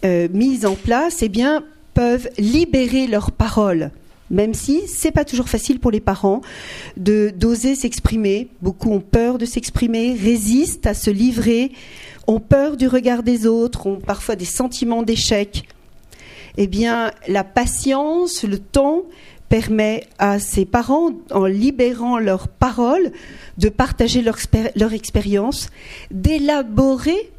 mise 0.05 0.67
en 0.67 0.75
place, 0.75 1.23
eh 1.23 1.29
bien, 1.29 1.63
peuvent 1.95 2.29
libérer 2.37 3.07
leurs 3.07 3.31
paroles 3.31 3.93
même 4.33 4.55
si 4.55 4.81
c'est 4.89 5.13
pas 5.13 5.25
toujours 5.25 5.49
facile 5.49 5.79
pour 5.79 5.91
les 5.91 6.01
parents 6.01 6.41
d'oser 6.97 7.77
s'exprimer. 7.77 8.49
Beaucoup 8.63 8.91
ont 8.91 9.01
peur 9.01 9.39
de 9.39 9.45
s'exprimer, 9.45 10.15
résistent 10.15 10.87
à 10.87 10.95
se 10.95 11.11
livrer, 11.11 11.71
ont 12.27 12.41
peur 12.41 12.77
du 12.77 12.87
regard 12.87 13.23
des 13.23 13.47
autres, 13.47 13.87
ont 13.87 13.99
parfois 13.99 14.37
des 14.37 14.45
sentiments 14.45 15.03
d'échec, 15.03 15.65
eh 16.57 16.67
bien, 16.67 17.11
la 17.29 17.45
patience, 17.45 18.45
le 18.45 18.59
temps 18.59 19.03
permet 19.49 20.07
à 20.19 20.39
ces 20.39 20.65
parents, 20.65 21.13
en 21.31 21.45
libérant 21.45 22.19
leurs 22.19 22.49
paroles, 22.49 23.13
de 23.59 23.69
partager 23.69 24.23
leur, 24.23 24.37
leur 24.77 24.93
expérience, 24.93 25.69
d'élaborer 26.11 27.31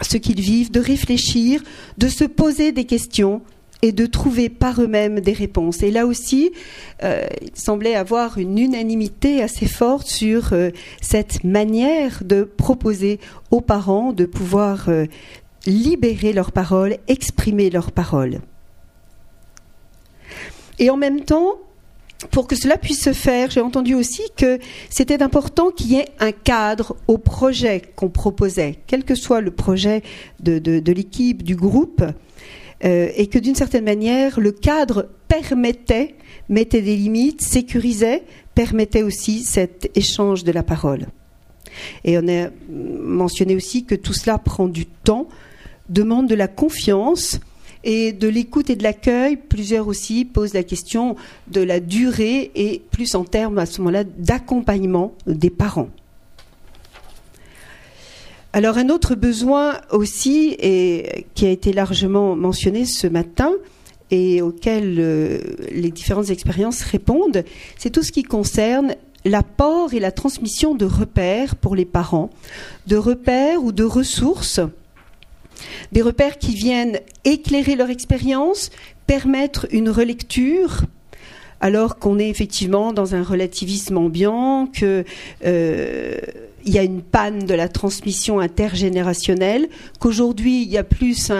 ce 0.00 0.16
qu'ils 0.16 0.40
vivent, 0.40 0.70
de 0.70 0.80
réfléchir, 0.80 1.62
de 1.98 2.08
se 2.08 2.24
poser 2.24 2.72
des 2.72 2.84
questions 2.84 3.42
et 3.82 3.92
de 3.92 4.06
trouver 4.06 4.48
par 4.48 4.80
eux-mêmes 4.80 5.20
des 5.20 5.32
réponses. 5.32 5.82
Et 5.82 5.90
là 5.90 6.06
aussi, 6.06 6.52
euh, 7.02 7.26
il 7.40 7.50
semblait 7.54 7.94
avoir 7.94 8.38
une 8.38 8.58
unanimité 8.58 9.42
assez 9.42 9.66
forte 9.66 10.06
sur 10.06 10.52
euh, 10.52 10.70
cette 11.00 11.44
manière 11.44 12.22
de 12.24 12.44
proposer 12.44 13.20
aux 13.50 13.60
parents 13.60 14.12
de 14.12 14.26
pouvoir 14.26 14.88
euh, 14.88 15.06
libérer 15.66 16.32
leurs 16.32 16.52
paroles, 16.52 16.96
exprimer 17.08 17.70
leurs 17.70 17.92
paroles. 17.92 18.40
Et 20.78 20.90
en 20.90 20.96
même 20.96 21.22
temps, 21.22 21.56
pour 22.30 22.46
que 22.46 22.56
cela 22.56 22.76
puisse 22.76 23.02
se 23.02 23.12
faire, 23.12 23.50
j'ai 23.50 23.60
entendu 23.60 23.94
aussi 23.94 24.22
que 24.36 24.58
c'était 24.90 25.22
important 25.22 25.70
qu'il 25.70 25.92
y 25.92 25.96
ait 25.96 26.08
un 26.18 26.32
cadre 26.32 26.96
au 27.06 27.18
projet 27.18 27.82
qu'on 27.96 28.10
proposait, 28.10 28.78
quel 28.86 29.04
que 29.04 29.14
soit 29.14 29.40
le 29.40 29.50
projet 29.50 30.02
de, 30.40 30.58
de 30.58 30.92
l'équipe, 30.92 31.42
du 31.42 31.56
groupe. 31.56 32.02
Euh, 32.84 33.10
et 33.14 33.26
que 33.26 33.38
d'une 33.38 33.54
certaine 33.54 33.84
manière, 33.84 34.40
le 34.40 34.52
cadre 34.52 35.08
permettait, 35.28 36.14
mettait 36.48 36.82
des 36.82 36.96
limites, 36.96 37.42
sécurisait, 37.42 38.22
permettait 38.54 39.02
aussi 39.02 39.42
cet 39.42 39.90
échange 39.96 40.44
de 40.44 40.52
la 40.52 40.62
parole. 40.62 41.06
Et 42.04 42.18
on 42.18 42.26
a 42.28 42.48
mentionné 42.70 43.54
aussi 43.54 43.84
que 43.84 43.94
tout 43.94 44.12
cela 44.12 44.38
prend 44.38 44.66
du 44.66 44.86
temps, 44.86 45.28
demande 45.88 46.28
de 46.28 46.34
la 46.34 46.48
confiance 46.48 47.38
et 47.84 48.12
de 48.12 48.28
l'écoute 48.28 48.70
et 48.70 48.76
de 48.76 48.82
l'accueil. 48.82 49.36
Plusieurs 49.36 49.86
aussi 49.86 50.24
posent 50.24 50.54
la 50.54 50.62
question 50.62 51.16
de 51.48 51.60
la 51.60 51.80
durée 51.80 52.50
et 52.54 52.82
plus 52.90 53.14
en 53.14 53.24
termes 53.24 53.58
à 53.58 53.66
ce 53.66 53.80
moment-là 53.80 54.04
d'accompagnement 54.04 55.14
des 55.26 55.50
parents. 55.50 55.88
Alors 58.52 58.78
un 58.78 58.88
autre 58.88 59.14
besoin 59.14 59.80
aussi, 59.90 60.56
et 60.58 61.26
qui 61.34 61.46
a 61.46 61.50
été 61.50 61.72
largement 61.72 62.34
mentionné 62.34 62.84
ce 62.84 63.06
matin, 63.06 63.52
et 64.10 64.42
auquel 64.42 64.96
euh, 64.98 65.38
les 65.70 65.90
différentes 65.92 66.30
expériences 66.30 66.82
répondent, 66.82 67.44
c'est 67.78 67.90
tout 67.90 68.02
ce 68.02 68.10
qui 68.10 68.24
concerne 68.24 68.96
l'apport 69.24 69.94
et 69.94 70.00
la 70.00 70.10
transmission 70.10 70.74
de 70.74 70.84
repères 70.84 71.54
pour 71.54 71.76
les 71.76 71.84
parents, 71.84 72.30
de 72.88 72.96
repères 72.96 73.62
ou 73.62 73.70
de 73.70 73.84
ressources, 73.84 74.60
des 75.92 76.02
repères 76.02 76.38
qui 76.38 76.54
viennent 76.54 76.98
éclairer 77.24 77.76
leur 77.76 77.90
expérience, 77.90 78.70
permettre 79.06 79.68
une 79.70 79.90
relecture, 79.90 80.82
alors 81.60 81.98
qu'on 81.98 82.18
est 82.18 82.30
effectivement 82.30 82.92
dans 82.92 83.14
un 83.14 83.22
relativisme 83.22 83.98
ambiant, 83.98 84.66
que 84.66 85.04
euh, 85.44 86.18
il 86.64 86.72
y 86.72 86.78
a 86.78 86.82
une 86.82 87.02
panne 87.02 87.46
de 87.46 87.54
la 87.54 87.68
transmission 87.68 88.40
intergénérationnelle, 88.40 89.68
qu'aujourd'hui 89.98 90.62
il 90.62 90.68
y 90.68 90.78
a 90.78 90.84
plus 90.84 91.32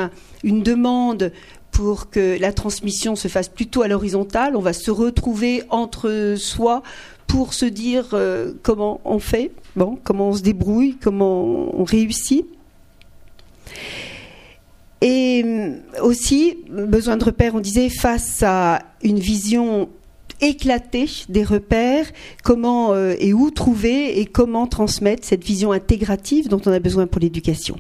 une 0.43 0.63
demande 0.63 1.33
pour 1.71 2.11
que 2.11 2.39
la 2.41 2.53
transmission 2.53 3.17
se 3.17 3.29
fasse 3.29 3.49
plutôt 3.49 3.83
à 3.83 3.89
l'horizontale. 3.89 4.57
On 4.57 4.61
va 4.61 4.73
se 4.73 4.91
retrouver 4.91 5.63
entre 5.71 6.35
soi 6.37 6.83
pour 7.27 7.55
se 7.55 7.65
dire 7.65 8.09
euh, 8.13 8.53
comment 8.63 9.01
on 9.05 9.19
fait, 9.19 9.53
bon, 9.77 9.99
comment 10.03 10.31
on 10.31 10.35
se 10.35 10.43
débrouille, 10.43 10.97
comment 11.01 11.79
on 11.79 11.85
réussit. 11.85 12.45
Et 15.01 15.43
euh, 15.45 15.77
aussi, 16.03 16.59
besoin 16.69 17.17
de 17.17 17.25
repères, 17.25 17.55
on 17.55 17.61
disait, 17.61 17.89
face 17.89 18.43
à 18.43 18.81
une 19.03 19.19
vision 19.19 19.89
éclater 20.41 21.09
des 21.29 21.45
repères, 21.45 22.07
comment 22.43 22.93
euh, 22.93 23.15
et 23.19 23.33
où 23.33 23.51
trouver 23.51 24.21
et 24.21 24.27
comment 24.27 24.67
transmettre 24.67 25.27
cette 25.27 25.45
vision 25.45 25.73
intégrative 25.73 26.49
dont 26.49 26.61
on 26.67 26.73
a 26.73 26.79
besoin 26.79 27.07
pour 27.07 27.21
l'éducation. 27.21 27.79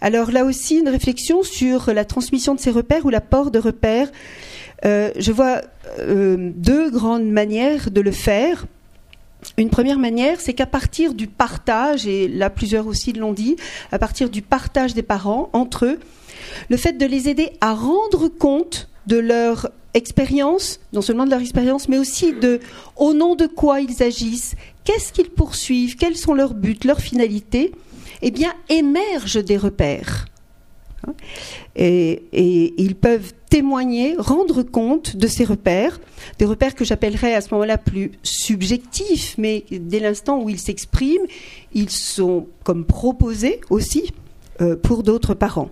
Alors 0.00 0.30
là 0.30 0.44
aussi, 0.44 0.78
une 0.78 0.88
réflexion 0.88 1.42
sur 1.42 1.92
la 1.92 2.04
transmission 2.04 2.54
de 2.54 2.60
ces 2.60 2.70
repères 2.70 3.06
ou 3.06 3.10
l'apport 3.10 3.50
de 3.50 3.58
repères. 3.58 4.10
Euh, 4.84 5.10
je 5.18 5.32
vois 5.32 5.62
euh, 5.98 6.50
deux 6.54 6.90
grandes 6.90 7.28
manières 7.28 7.90
de 7.90 8.00
le 8.00 8.10
faire. 8.10 8.66
Une 9.56 9.70
première 9.70 9.98
manière, 9.98 10.40
c'est 10.40 10.52
qu'à 10.52 10.66
partir 10.66 11.14
du 11.14 11.26
partage, 11.26 12.06
et 12.06 12.28
là 12.28 12.50
plusieurs 12.50 12.86
aussi 12.86 13.12
l'ont 13.12 13.32
dit, 13.32 13.56
à 13.90 13.98
partir 13.98 14.28
du 14.28 14.42
partage 14.42 14.94
des 14.94 15.02
parents 15.02 15.48
entre 15.52 15.86
eux, 15.86 15.98
le 16.68 16.76
fait 16.76 16.94
de 16.94 17.06
les 17.06 17.28
aider 17.28 17.52
à 17.60 17.74
rendre 17.74 18.28
compte 18.28 18.88
de 19.10 19.18
leur 19.18 19.70
expérience, 19.92 20.78
non 20.92 21.02
seulement 21.02 21.24
de 21.24 21.30
leur 21.30 21.40
expérience, 21.40 21.88
mais 21.88 21.98
aussi 21.98 22.32
de 22.32 22.60
au 22.96 23.12
nom 23.12 23.34
de 23.34 23.46
quoi 23.46 23.80
ils 23.80 24.02
agissent, 24.02 24.54
qu'est-ce 24.84 25.12
qu'ils 25.12 25.30
poursuivent, 25.30 25.96
quels 25.96 26.16
sont 26.16 26.32
leurs 26.32 26.54
buts, 26.54 26.78
leurs 26.84 27.00
finalités, 27.00 27.72
eh 28.22 28.30
bien, 28.30 28.52
émergent 28.68 29.44
des 29.44 29.56
repères. 29.56 30.26
Et, 31.74 32.74
ils 32.76 32.94
peuvent 32.94 33.32
témoigner, 33.48 34.14
rendre 34.16 34.62
compte 34.62 35.16
de 35.16 35.26
ces 35.26 35.44
repères, 35.44 35.98
des 36.38 36.44
repères 36.44 36.74
que 36.76 36.84
j'appellerais 36.84 37.34
à 37.34 37.40
ce 37.40 37.52
moment-là 37.54 37.78
plus 37.78 38.12
subjectifs, 38.22 39.34
mais 39.38 39.64
dès 39.72 39.98
l'instant 39.98 40.40
où 40.40 40.48
ils 40.50 40.60
s'expriment, 40.60 41.26
ils 41.72 41.90
sont 41.90 42.46
comme 42.62 42.84
proposés 42.84 43.60
aussi 43.70 44.12
euh, 44.60 44.76
pour 44.76 45.02
d'autres 45.02 45.34
parents. 45.34 45.70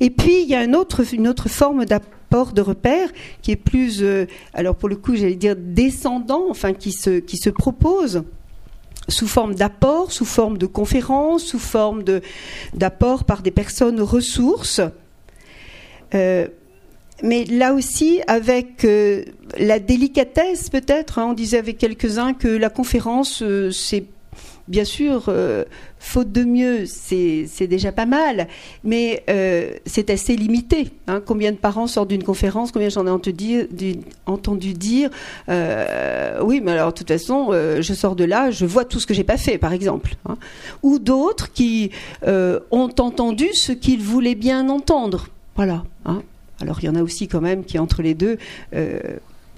Et 0.00 0.10
puis 0.10 0.42
il 0.42 0.48
y 0.48 0.54
a 0.54 0.64
une 0.64 0.76
autre, 0.76 1.04
forme 1.48 1.84
de 2.52 2.60
repères 2.60 3.10
qui 3.42 3.52
est 3.52 3.56
plus, 3.56 4.02
euh, 4.02 4.26
alors 4.52 4.74
pour 4.74 4.88
le 4.88 4.96
coup 4.96 5.14
j'allais 5.14 5.36
dire 5.36 5.56
descendant, 5.56 6.44
enfin 6.50 6.72
qui 6.72 6.92
se, 6.92 7.50
propose 7.50 8.24
sous 9.08 9.28
forme 9.28 9.54
d'apport, 9.54 10.12
sous 10.12 10.24
forme 10.24 10.58
de 10.58 10.66
conférences, 10.66 11.44
sous 11.44 11.58
forme 11.58 12.02
d'apport 12.74 13.24
par 13.24 13.42
des 13.42 13.50
personnes 13.50 14.00
ressources. 14.00 14.80
Euh, 16.14 16.48
mais 17.22 17.44
là 17.44 17.74
aussi, 17.74 18.20
avec 18.26 18.84
euh, 18.84 19.24
la 19.56 19.78
délicatesse 19.78 20.70
peut-être, 20.70 21.18
hein, 21.18 21.26
on 21.30 21.32
disait 21.34 21.58
avec 21.58 21.78
quelques-uns 21.78 22.34
que 22.34 22.48
la 22.48 22.70
conférence, 22.70 23.44
c'est 23.70 24.06
bien 24.68 24.84
sûr, 24.84 25.32
faute 25.98 26.32
de 26.32 26.44
mieux, 26.44 26.86
c'est 26.86 27.66
déjà 27.66 27.92
pas 27.92 28.06
mal, 28.06 28.48
mais 28.82 29.24
c'est 29.86 30.10
assez 30.10 30.36
limité. 30.36 30.90
Hein. 31.06 31.22
Combien 31.24 31.52
de 31.52 31.56
parents 31.56 31.86
sortent 31.86 32.08
d'une 32.08 32.22
conférence 32.22 32.72
Combien 32.72 32.88
j'en 32.88 33.06
ai 33.06 33.10
entendu 33.10 34.74
dire, 34.74 35.10
Oui, 35.48 36.60
mais 36.60 36.72
alors 36.72 36.92
de 36.92 36.98
toute 36.98 37.08
façon, 37.08 37.50
je 37.52 37.94
sors 37.94 38.16
de 38.16 38.24
là, 38.24 38.50
je 38.50 38.66
vois 38.66 38.84
tout 38.84 39.00
ce 39.00 39.06
que 39.06 39.14
j'ai 39.14 39.24
pas 39.24 39.36
fait, 39.36 39.58
par 39.58 39.72
exemple. 39.72 40.16
Hein. 40.28 40.36
Ou 40.82 40.98
d'autres 40.98 41.52
qui 41.52 41.90
ont 42.26 42.90
entendu 42.98 43.48
ce 43.52 43.72
qu'ils 43.72 44.02
voulaient 44.02 44.34
bien 44.34 44.68
entendre. 44.68 45.28
Voilà. 45.56 45.84
Alors 46.60 46.78
il 46.80 46.86
y 46.86 46.88
en 46.88 46.94
a 46.94 47.02
aussi 47.02 47.28
quand 47.28 47.40
même 47.40 47.64
qui, 47.64 47.78
entre 47.78 48.02
les 48.02 48.14
deux, 48.14 48.38
euh, 48.74 48.98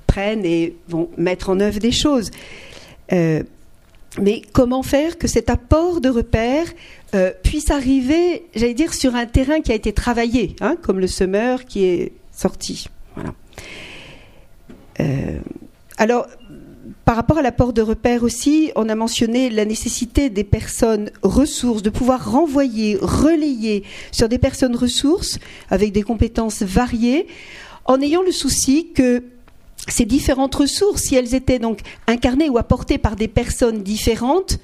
prennent 0.06 0.44
et 0.44 0.76
vont 0.88 1.08
mettre 1.16 1.50
en 1.50 1.60
œuvre 1.60 1.78
des 1.78 1.92
choses. 1.92 2.30
Euh, 3.12 3.42
mais 4.20 4.42
comment 4.52 4.82
faire 4.82 5.18
que 5.18 5.28
cet 5.28 5.50
apport 5.50 6.00
de 6.00 6.08
repères 6.08 6.68
euh, 7.14 7.32
puisse 7.42 7.70
arriver, 7.70 8.46
j'allais 8.54 8.74
dire, 8.74 8.94
sur 8.94 9.14
un 9.14 9.26
terrain 9.26 9.60
qui 9.60 9.72
a 9.72 9.74
été 9.74 9.92
travaillé, 9.92 10.56
hein, 10.60 10.76
comme 10.80 11.00
le 11.00 11.06
semeur 11.06 11.64
qui 11.64 11.84
est 11.84 12.12
sorti. 12.32 12.88
Voilà. 13.14 13.34
alors, 15.98 16.26
par 17.06 17.14
rapport 17.14 17.38
à 17.38 17.42
l'apport 17.42 17.72
de 17.72 17.82
repères 17.82 18.24
aussi, 18.24 18.72
on 18.74 18.88
a 18.88 18.94
mentionné 18.96 19.48
la 19.48 19.64
nécessité 19.64 20.28
des 20.28 20.42
personnes 20.42 21.10
ressources, 21.22 21.82
de 21.82 21.90
pouvoir 21.90 22.32
renvoyer, 22.32 22.98
relayer 23.00 23.84
sur 24.10 24.28
des 24.28 24.38
personnes 24.38 24.74
ressources 24.74 25.38
avec 25.70 25.92
des 25.92 26.02
compétences 26.02 26.62
variées, 26.62 27.28
en 27.84 28.00
ayant 28.00 28.22
le 28.22 28.32
souci 28.32 28.92
que 28.92 29.22
ces 29.88 30.04
différentes 30.04 30.54
ressources, 30.54 31.02
si 31.02 31.14
elles 31.14 31.34
étaient 31.34 31.58
donc 31.58 31.80
incarnées 32.06 32.48
ou 32.48 32.58
apportées 32.58 32.98
par 32.98 33.16
des 33.16 33.28
personnes 33.28 33.82
différentes, 33.82 34.58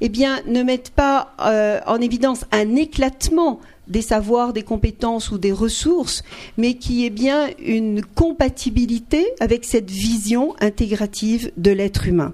eh 0.00 0.08
bien, 0.08 0.40
ne 0.46 0.62
mettent 0.62 0.90
pas 0.90 1.34
euh, 1.40 1.80
en 1.86 2.00
évidence 2.00 2.44
un 2.52 2.76
éclatement 2.76 3.60
des 3.86 4.02
savoirs, 4.02 4.52
des 4.52 4.62
compétences 4.62 5.30
ou 5.30 5.38
des 5.38 5.52
ressources, 5.52 6.22
mais 6.56 6.74
qui 6.74 7.04
est 7.04 7.10
bien 7.10 7.48
une 7.64 8.02
compatibilité 8.02 9.26
avec 9.40 9.64
cette 9.64 9.90
vision 9.90 10.54
intégrative 10.60 11.52
de 11.56 11.70
l'être 11.70 12.08
humain. 12.08 12.32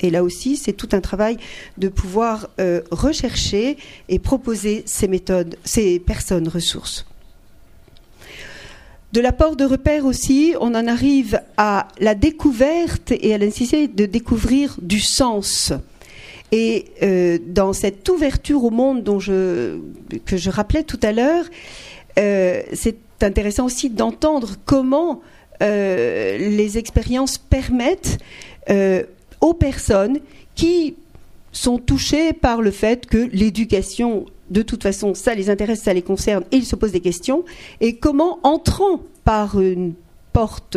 Et 0.00 0.10
là 0.10 0.22
aussi, 0.22 0.56
c'est 0.56 0.72
tout 0.72 0.88
un 0.92 1.00
travail 1.00 1.36
de 1.78 1.88
pouvoir 1.88 2.48
euh, 2.60 2.82
rechercher 2.90 3.76
et 4.08 4.18
proposer 4.18 4.82
ces 4.86 5.08
méthodes, 5.08 5.56
ces 5.64 5.98
personnes 5.98 6.48
ressources. 6.48 7.06
De 9.14 9.20
l'apport 9.20 9.54
de 9.54 9.64
repères 9.64 10.06
aussi, 10.06 10.56
on 10.60 10.74
en 10.74 10.88
arrive 10.88 11.40
à 11.56 11.86
la 12.00 12.16
découverte 12.16 13.12
et 13.12 13.32
à 13.32 13.38
la 13.38 13.46
nécessité 13.46 13.86
de 13.86 14.06
découvrir 14.06 14.76
du 14.82 14.98
sens. 14.98 15.72
Et 16.50 16.86
euh, 17.00 17.38
dans 17.46 17.72
cette 17.72 18.08
ouverture 18.08 18.64
au 18.64 18.70
monde 18.70 19.04
que 19.04 20.36
je 20.36 20.50
rappelais 20.50 20.82
tout 20.82 20.98
à 21.00 21.12
l'heure, 21.12 21.44
euh, 22.18 22.62
c'est 22.72 22.96
intéressant 23.22 23.66
aussi 23.66 23.88
d'entendre 23.88 24.56
comment 24.64 25.22
euh, 25.62 26.36
les 26.36 26.76
expériences 26.76 27.38
permettent 27.38 28.18
aux 29.40 29.54
personnes 29.54 30.18
qui 30.56 30.96
sont 31.52 31.78
touchées 31.78 32.32
par 32.32 32.62
le 32.62 32.72
fait 32.72 33.06
que 33.06 33.28
l'éducation, 33.32 34.26
de 34.50 34.62
toute 34.62 34.82
façon, 34.82 35.14
ça 35.14 35.34
les 35.34 35.50
intéresse, 35.50 35.82
ça 35.82 35.94
les 35.94 36.02
concerne, 36.02 36.44
et 36.52 36.56
ils 36.56 36.66
se 36.66 36.76
posent 36.76 36.92
des 36.92 37.00
questions, 37.00 37.44
et 37.80 37.96
comment 37.96 38.38
entrant 38.42 39.00
par 39.24 39.60
une 39.60 39.94
porte, 40.32 40.76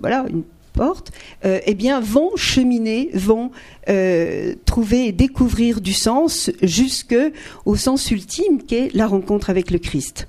voilà, 0.00 0.26
une 0.28 0.42
porte, 0.76 1.10
euh, 1.44 1.58
eh 1.66 1.74
bien, 1.74 1.98
vont 2.00 2.36
cheminer, 2.36 3.10
vont 3.14 3.50
euh, 3.88 4.54
trouver 4.64 5.06
et 5.06 5.12
découvrir 5.12 5.80
du 5.80 5.92
sens 5.92 6.52
jusque 6.62 7.16
au 7.64 7.74
sens 7.74 8.10
ultime 8.12 8.62
qu'est 8.62 8.90
la 8.94 9.08
rencontre 9.08 9.50
avec 9.50 9.72
le 9.72 9.78
Christ. 9.78 10.28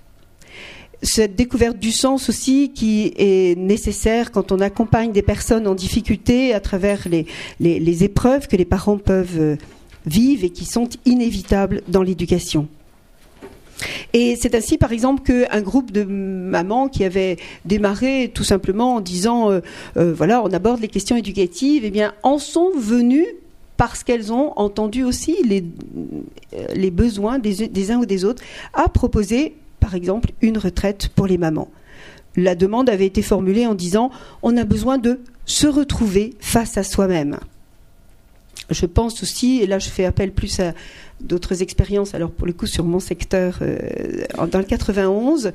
Cette 1.04 1.36
découverte 1.36 1.78
du 1.78 1.92
sens 1.92 2.28
aussi 2.28 2.72
qui 2.74 3.14
est 3.18 3.56
nécessaire 3.56 4.32
quand 4.32 4.52
on 4.52 4.60
accompagne 4.62 5.12
des 5.12 5.22
personnes 5.22 5.68
en 5.68 5.76
difficulté 5.76 6.56
à 6.56 6.60
travers 6.60 7.08
les, 7.08 7.28
les 7.60 8.04
épreuves 8.04 8.48
que 8.48 8.56
les 8.56 8.66
parents 8.66 8.98
peuvent 8.98 9.58
vivre 10.08 10.44
et 10.44 10.50
qui 10.50 10.66
sont 10.66 10.90
inévitables 11.06 11.82
dans 11.88 12.02
l'éducation. 12.02 12.68
Et 14.14 14.36
c'est 14.36 14.56
ainsi, 14.56 14.78
par 14.78 14.92
exemple, 14.92 15.22
qu'un 15.24 15.62
groupe 15.62 15.92
de 15.92 16.04
mamans 16.04 16.88
qui 16.88 17.04
avait 17.04 17.38
démarré 17.66 18.32
tout 18.34 18.44
simplement 18.44 18.96
en 18.96 19.02
disant, 19.02 19.52
euh, 19.52 19.60
euh, 19.98 20.14
voilà, 20.14 20.42
on 20.44 20.52
aborde 20.52 20.82
les 20.82 20.88
questions 20.88 21.16
éducatives, 21.16 21.84
eh 21.86 21.92
bien, 21.92 22.14
en 22.24 22.40
sont 22.40 22.72
venues 22.76 23.28
parce 23.76 24.04
qu'elles 24.04 24.34
ont 24.34 24.54
entendu 24.56 25.04
aussi 25.04 25.36
les, 25.46 25.64
euh, 26.56 26.90
besoins 26.90 27.38
des, 27.38 27.68
des 27.68 27.92
uns 27.92 28.00
ou 28.00 28.06
des 28.08 28.26
autres, 28.26 28.42
à 28.74 28.90
proposer, 28.90 29.56
par 29.80 29.94
exemple, 29.94 30.32
une 30.42 30.58
retraite 30.58 31.10
pour 31.10 31.28
les 31.28 31.38
mamans. 31.38 31.70
La 32.36 32.56
demande 32.56 32.90
avait 32.90 33.06
été 33.06 33.22
formulée 33.22 33.68
en 33.68 33.76
disant, 33.76 34.10
on 34.42 34.58
a 34.58 34.64
besoin 34.64 34.98
de 34.98 35.20
se 35.46 35.68
retrouver 35.68 36.34
face 36.40 36.78
à 36.78 36.84
soi-même. 36.84 37.38
Je 38.70 38.86
pense 38.86 39.24
aussi, 39.24 39.60
et 39.62 39.68
là 39.68 39.80
je 39.80 39.90
fais 39.90 40.06
appel 40.06 40.32
plus 40.32 40.60
à 40.60 40.74
d'autres 41.22 41.62
expériences, 41.62 42.14
alors 42.14 42.32
pour 42.32 42.46
le 42.46 42.54
coup 42.54 42.68
sur 42.68 42.84
mon 42.84 43.00
secteur, 43.00 43.60
euh, 43.62 43.78
dans 44.52 44.60
le 44.60 44.66
91, 44.66 45.52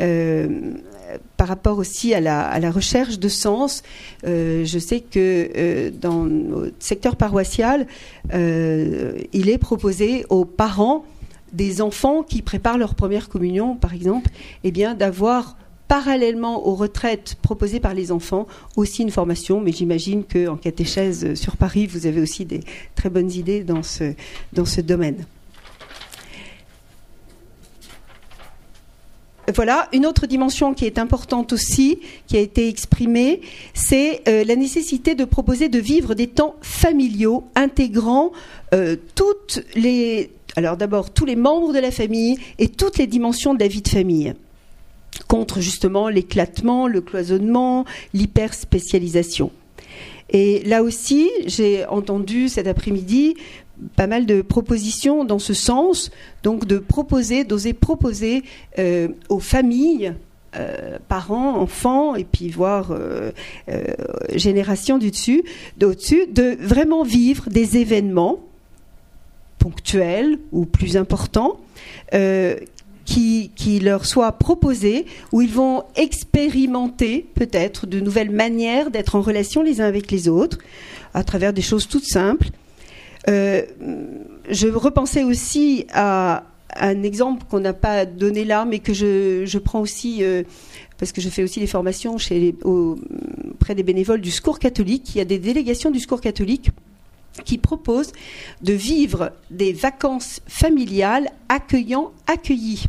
euh, 0.00 0.48
par 1.36 1.48
rapport 1.48 1.78
aussi 1.78 2.14
à 2.14 2.20
la, 2.20 2.70
recherche 2.70 3.18
de 3.18 3.28
sens, 3.28 3.82
euh, 4.26 4.64
je 4.64 4.78
sais 4.78 5.00
que 5.00 5.90
dans 5.90 6.24
le 6.24 6.72
secteur 6.78 7.16
paroissial, 7.16 7.86
il 8.32 9.48
est 9.48 9.58
proposé 9.58 10.24
aux 10.28 10.44
parents 10.44 11.04
des 11.52 11.82
enfants 11.82 12.22
qui 12.22 12.40
préparent 12.40 12.78
leur 12.78 12.94
première 12.94 13.28
communion, 13.28 13.76
par 13.76 13.92
exemple, 13.92 14.30
eh 14.64 14.70
d'avoir 14.70 15.56
parallèlement 15.92 16.66
aux 16.66 16.74
retraites 16.74 17.34
proposées 17.42 17.78
par 17.78 17.92
les 17.92 18.12
enfants, 18.12 18.46
aussi 18.76 19.02
une 19.02 19.10
formation, 19.10 19.60
mais 19.60 19.72
j'imagine 19.72 20.24
qu'en 20.24 20.56
catéchèse 20.56 21.34
sur 21.34 21.58
Paris, 21.58 21.86
vous 21.86 22.06
avez 22.06 22.22
aussi 22.22 22.46
des 22.46 22.60
très 22.94 23.10
bonnes 23.10 23.30
idées 23.30 23.62
dans 23.62 23.82
ce, 23.82 24.80
domaine. 24.80 25.26
Voilà, 29.54 29.90
une 29.92 30.06
autre 30.06 30.26
dimension 30.26 30.72
qui 30.72 30.86
est 30.86 30.98
importante 30.98 31.52
aussi, 31.52 31.98
qui 32.26 32.38
a 32.38 32.40
été 32.40 32.68
exprimée, 32.68 33.42
c'est 33.74 34.22
euh, 34.28 34.44
la 34.44 34.56
nécessité 34.56 35.14
de 35.14 35.26
proposer 35.26 35.68
de 35.68 35.78
vivre 35.78 36.14
des 36.14 36.28
temps 36.28 36.54
familiaux 36.62 37.44
intégrant 37.54 38.32
euh, 38.72 38.96
les, 39.74 40.30
alors 40.56 40.78
d'abord 40.78 41.10
tous 41.10 41.26
les 41.26 41.36
membres 41.36 41.74
de 41.74 41.80
la 41.80 41.90
famille 41.90 42.38
et 42.58 42.68
toutes 42.68 42.96
les 42.96 43.06
dimensions 43.06 43.52
de 43.52 43.60
la 43.60 43.68
vie 43.68 43.82
de 43.82 43.88
famille 43.88 44.32
contre 45.28 45.60
justement 45.60 46.08
l'éclatement, 46.08 46.86
le 46.86 47.00
cloisonnement, 47.00 47.84
l'hyperspécialisation. 48.14 49.50
Et 50.30 50.62
là 50.64 50.82
aussi, 50.82 51.30
j'ai 51.46 51.84
entendu 51.86 52.48
cet 52.48 52.66
après-midi 52.66 53.34
pas 53.96 54.06
mal 54.06 54.26
de 54.26 54.42
propositions 54.42 55.24
dans 55.24 55.38
ce 55.38 55.54
sens, 55.54 56.10
donc 56.42 56.66
de 56.66 56.78
proposer, 56.78 57.44
d'oser 57.44 57.72
proposer 57.72 58.42
euh, 58.78 59.08
aux 59.28 59.40
familles, 59.40 60.14
euh, 60.56 60.98
parents, 61.08 61.56
enfants, 61.56 62.14
et 62.14 62.24
puis 62.24 62.48
voire 62.48 62.92
euh, 62.92 63.32
génération 64.34 64.98
du 64.98 65.10
dessus, 65.10 65.42
d'au-dessus, 65.78 66.26
de 66.28 66.56
vraiment 66.60 67.02
vivre 67.02 67.48
des 67.50 67.78
événements 67.78 68.40
ponctuels 69.58 70.38
ou 70.52 70.64
plus 70.64 70.96
importants 70.96 71.60
qui, 73.54 73.80
leur 73.80 74.06
soit 74.06 74.32
proposé, 74.32 75.06
où 75.32 75.42
ils 75.42 75.52
vont 75.52 75.84
expérimenter 75.96 77.26
peut-être 77.34 77.86
de 77.86 78.00
nouvelles 78.00 78.30
manières 78.30 78.90
d'être 78.90 79.16
en 79.16 79.20
relation 79.20 79.62
les 79.62 79.80
uns 79.80 79.86
avec 79.86 80.10
les 80.10 80.28
autres, 80.28 80.58
à 81.14 81.24
travers 81.24 81.52
des 81.52 81.62
choses 81.62 81.88
toutes 81.88 82.06
simples. 82.06 82.48
Euh, 83.28 83.62
je 84.48 84.68
repensais 84.68 85.24
aussi 85.24 85.86
à 85.92 86.44
un 86.74 87.02
exemple 87.02 87.44
qu'on 87.50 87.60
n'a 87.60 87.74
pas 87.74 88.06
donné 88.06 88.44
là, 88.44 88.64
mais 88.64 88.78
que 88.78 88.94
je, 88.94 89.58
prends 89.58 89.80
aussi, 89.80 90.24
parce 90.98 91.12
que 91.12 91.20
je 91.20 91.28
fais 91.28 91.42
aussi 91.42 91.60
des 91.60 91.66
formations 91.66 92.16
chez 92.16 92.54
auprès 92.64 93.74
des 93.74 93.82
bénévoles 93.82 94.22
du 94.22 94.30
Secours 94.30 94.58
catholique. 94.58 95.14
Il 95.14 95.18
y 95.18 95.20
a 95.20 95.26
des 95.26 95.38
délégations 95.38 95.90
du 95.90 96.00
Secours 96.00 96.22
catholique 96.22 96.70
qui 97.44 97.58
proposent 97.58 98.12
de 98.62 98.72
vivre 98.72 99.32
des 99.50 99.72
vacances 99.72 100.40
familiales 100.46 101.28
accueillant 101.48 102.12
accueillis. 102.26 102.86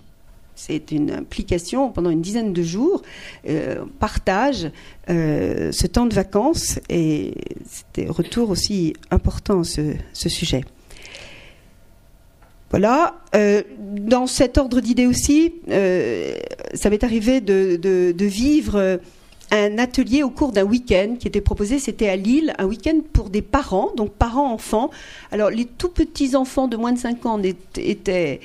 C'est 0.56 0.92
une 0.92 1.12
implication 1.12 1.92
pendant 1.92 2.10
une 2.10 2.22
dizaine 2.22 2.54
de 2.54 2.64
jours, 2.64 3.02
euh, 3.50 3.86
partage 4.00 4.70
euh, 5.10 5.72
ce 5.72 5.88
temps 5.88 6.06
de 6.06 6.14
vacances 6.14 6.80
et 6.90 7.34
c'était 7.66 8.08
retour 8.08 8.50
aussi 8.50 8.94
important 9.10 9.64
ce, 9.64 9.94
ce 10.14 10.30
sujet. 10.30 10.64
Voilà. 12.70 13.16
Euh, 13.36 13.64
dans 13.80 14.28
cet 14.28 14.58
ordre 14.58 14.80
d'idées 14.80 15.06
aussi, 15.08 15.54
ça 15.68 16.90
m'est 16.90 17.04
arrivé 17.04 17.42
de 17.42 18.26
vivre 18.26 19.00
un 19.54 19.78
atelier 19.78 20.24
au 20.24 20.32
cours 20.32 20.52
d'un 20.52 20.64
week-end 20.64 21.16
qui 21.20 21.28
était 21.28 21.40
proposé, 21.40 21.78
c'était 21.78 22.10
à 22.10 22.16
Lille, 22.16 22.56
un 22.58 22.66
week-end 22.66 23.00
pour 23.14 23.30
des 23.30 23.44
parents, 23.44 23.92
donc 23.96 24.12
parents-enfants. 24.14 24.90
Alors 25.32 25.52
les 25.52 25.66
tout 25.66 25.90
petits 25.90 26.36
enfants 26.36 26.68
de 26.68 26.76
moins 26.76 26.92
de 26.92 26.98
5 26.98 27.26
ans 27.28 27.40
étaient, 27.78 28.40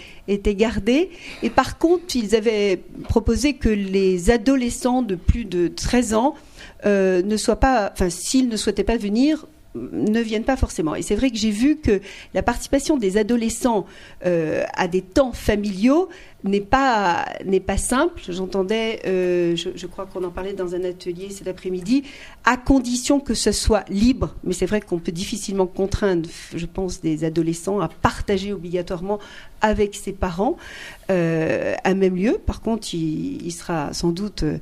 gardés, 0.54 1.08
et 1.42 1.48
par 1.48 1.78
contre 1.78 2.14
ils 2.14 2.36
avaient 2.36 2.82
proposé 3.04 3.54
que 3.54 3.70
les 3.70 4.30
adolescents 4.30 5.00
de 5.00 5.14
plus 5.14 5.46
de 5.46 5.68
13 5.68 6.12
ans 6.12 6.34
euh, 6.84 7.22
ne 7.22 7.36
soient 7.38 7.56
pas, 7.56 7.90
enfin 7.90 8.10
s'ils 8.10 8.48
ne 8.48 8.56
souhaitaient 8.58 8.84
pas 8.84 8.98
venir, 8.98 9.46
ne 9.92 10.20
viennent 10.20 10.44
pas 10.44 10.56
forcément. 10.56 10.94
Et 10.94 11.02
c'est 11.02 11.16
vrai 11.16 11.30
que 11.30 11.36
j'ai 11.36 11.50
vu 11.50 11.76
que 11.76 12.00
la 12.34 12.42
participation 12.42 12.96
des 12.96 13.16
adolescents 13.16 13.86
euh, 14.26 14.64
à 14.74 14.88
des 14.88 15.02
temps 15.02 15.32
familiaux 15.32 16.08
n'est 16.44 16.60
pas 16.60 17.26
n'est 17.44 17.60
pas 17.60 17.76
simple. 17.76 18.22
J'entendais, 18.28 19.00
euh, 19.06 19.56
je, 19.56 19.86
crois 19.86 20.06
qu'on 20.06 20.22
en 20.24 20.30
parlait 20.30 20.52
dans 20.52 20.74
un 20.74 20.84
atelier 20.84 21.30
cet 21.30 21.48
après-midi, 21.48 22.04
à 22.44 22.56
condition 22.56 23.18
que 23.20 23.34
ce 23.34 23.52
soit 23.52 23.84
libre. 23.88 24.34
Mais 24.44 24.52
c'est 24.52 24.66
vrai 24.66 24.80
qu'on 24.80 24.98
peut 24.98 25.12
difficilement 25.12 25.66
contraindre, 25.66 26.28
je 26.54 26.66
pense, 26.66 27.00
des 27.00 27.24
adolescents 27.24 27.80
à 27.80 27.88
partager 27.88 28.52
obligatoirement 28.52 29.18
avec 29.60 29.96
ses 29.96 30.12
parents 30.12 30.56
euh, 31.10 31.74
un 31.84 31.94
même 31.94 32.16
lieu. 32.16 32.38
Par 32.44 32.60
contre, 32.60 32.94
il, 32.94 33.50
sera 33.50 33.92
sans 33.92 34.10
doute 34.10 34.44
euh, 34.44 34.58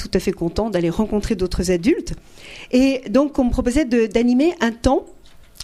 tout 0.00 0.10
à 0.14 0.20
fait 0.20 0.32
content 0.32 0.70
d'aller 0.70 0.90
rencontrer 0.90 1.34
d'autres 1.34 1.70
adultes. 1.70 2.14
Et 2.70 3.02
donc, 3.10 3.38
on 3.38 3.44
me 3.44 3.50
proposait 3.50 3.84
d'animer 3.84 4.54
un 4.60 4.72
temps 4.72 5.06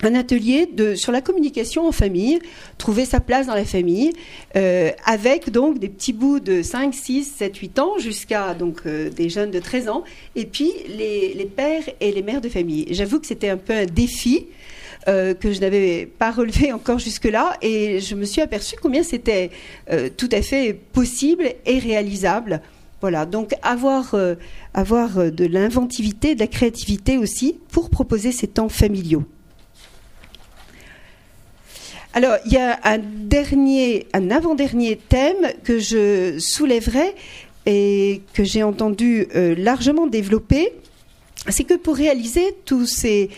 un 0.02 0.14
atelier 0.14 0.66
de, 0.66 0.94
sur 0.94 1.10
la 1.10 1.20
communication 1.20 1.88
en 1.88 1.92
famille, 1.92 2.38
trouver 2.76 3.04
sa 3.04 3.20
place 3.20 3.46
dans 3.46 3.54
la 3.54 3.64
famille, 3.64 4.12
euh, 4.54 4.90
avec 5.04 5.50
donc 5.50 5.78
des 5.78 5.88
petits 5.88 6.12
bouts 6.12 6.40
de 6.40 6.62
5, 6.62 6.94
6, 6.94 7.24
7, 7.38 7.56
8 7.56 7.78
ans 7.78 7.98
jusqu'à 7.98 8.54
donc 8.54 8.82
euh, 8.86 9.08
des 9.08 9.30
jeunes 9.30 9.50
de 9.50 9.58
13 9.58 9.88
ans, 9.88 10.04
et 10.34 10.44
puis 10.44 10.70
les, 10.88 11.32
les 11.34 11.46
pères 11.46 11.84
et 12.00 12.12
les 12.12 12.22
mères 12.22 12.42
de 12.42 12.48
famille. 12.48 12.86
J'avoue 12.90 13.20
que 13.20 13.26
c'était 13.26 13.48
un 13.48 13.56
peu 13.56 13.72
un 13.72 13.86
défi. 13.86 14.46
Euh, 15.08 15.34
que 15.34 15.52
je 15.52 15.60
n'avais 15.60 16.04
pas 16.04 16.32
relevé 16.32 16.72
encore 16.74 16.98
jusque-là, 16.98 17.56
et 17.62 18.00
je 18.00 18.16
me 18.16 18.24
suis 18.24 18.40
aperçue 18.40 18.74
combien 18.82 19.04
c'était 19.04 19.50
tout 20.16 20.28
à 20.32 20.42
fait 20.42 20.74
possible 20.74 21.44
et 21.64 21.78
réalisable. 21.78 22.60
Voilà, 23.00 23.26
donc 23.26 23.54
avoir, 23.62 24.14
euh, 24.14 24.34
avoir 24.74 25.30
de 25.30 25.44
l'inventivité, 25.44 26.34
de 26.34 26.40
la 26.40 26.46
créativité 26.46 27.18
aussi 27.18 27.58
pour 27.70 27.90
proposer 27.90 28.32
ces 28.32 28.46
temps 28.46 28.68
familiaux. 28.68 29.24
Alors, 32.16 32.38
il 32.46 32.52
y 32.52 32.56
a 32.56 32.80
un 32.84 32.96
dernier, 32.96 34.06
un 34.14 34.30
avant-dernier 34.30 34.96
thème 34.96 35.52
que 35.64 35.78
je 35.78 36.38
soulèverai 36.38 37.14
et 37.66 38.22
que 38.32 38.42
j'ai 38.42 38.62
entendu 38.62 39.28
euh, 39.36 39.54
largement 39.58 40.06
développer, 40.06 40.72
c'est 41.48 41.64
que 41.64 41.74
pour 41.74 41.94
réaliser 41.94 42.56
tous 42.64 42.86
ces, 42.86 43.28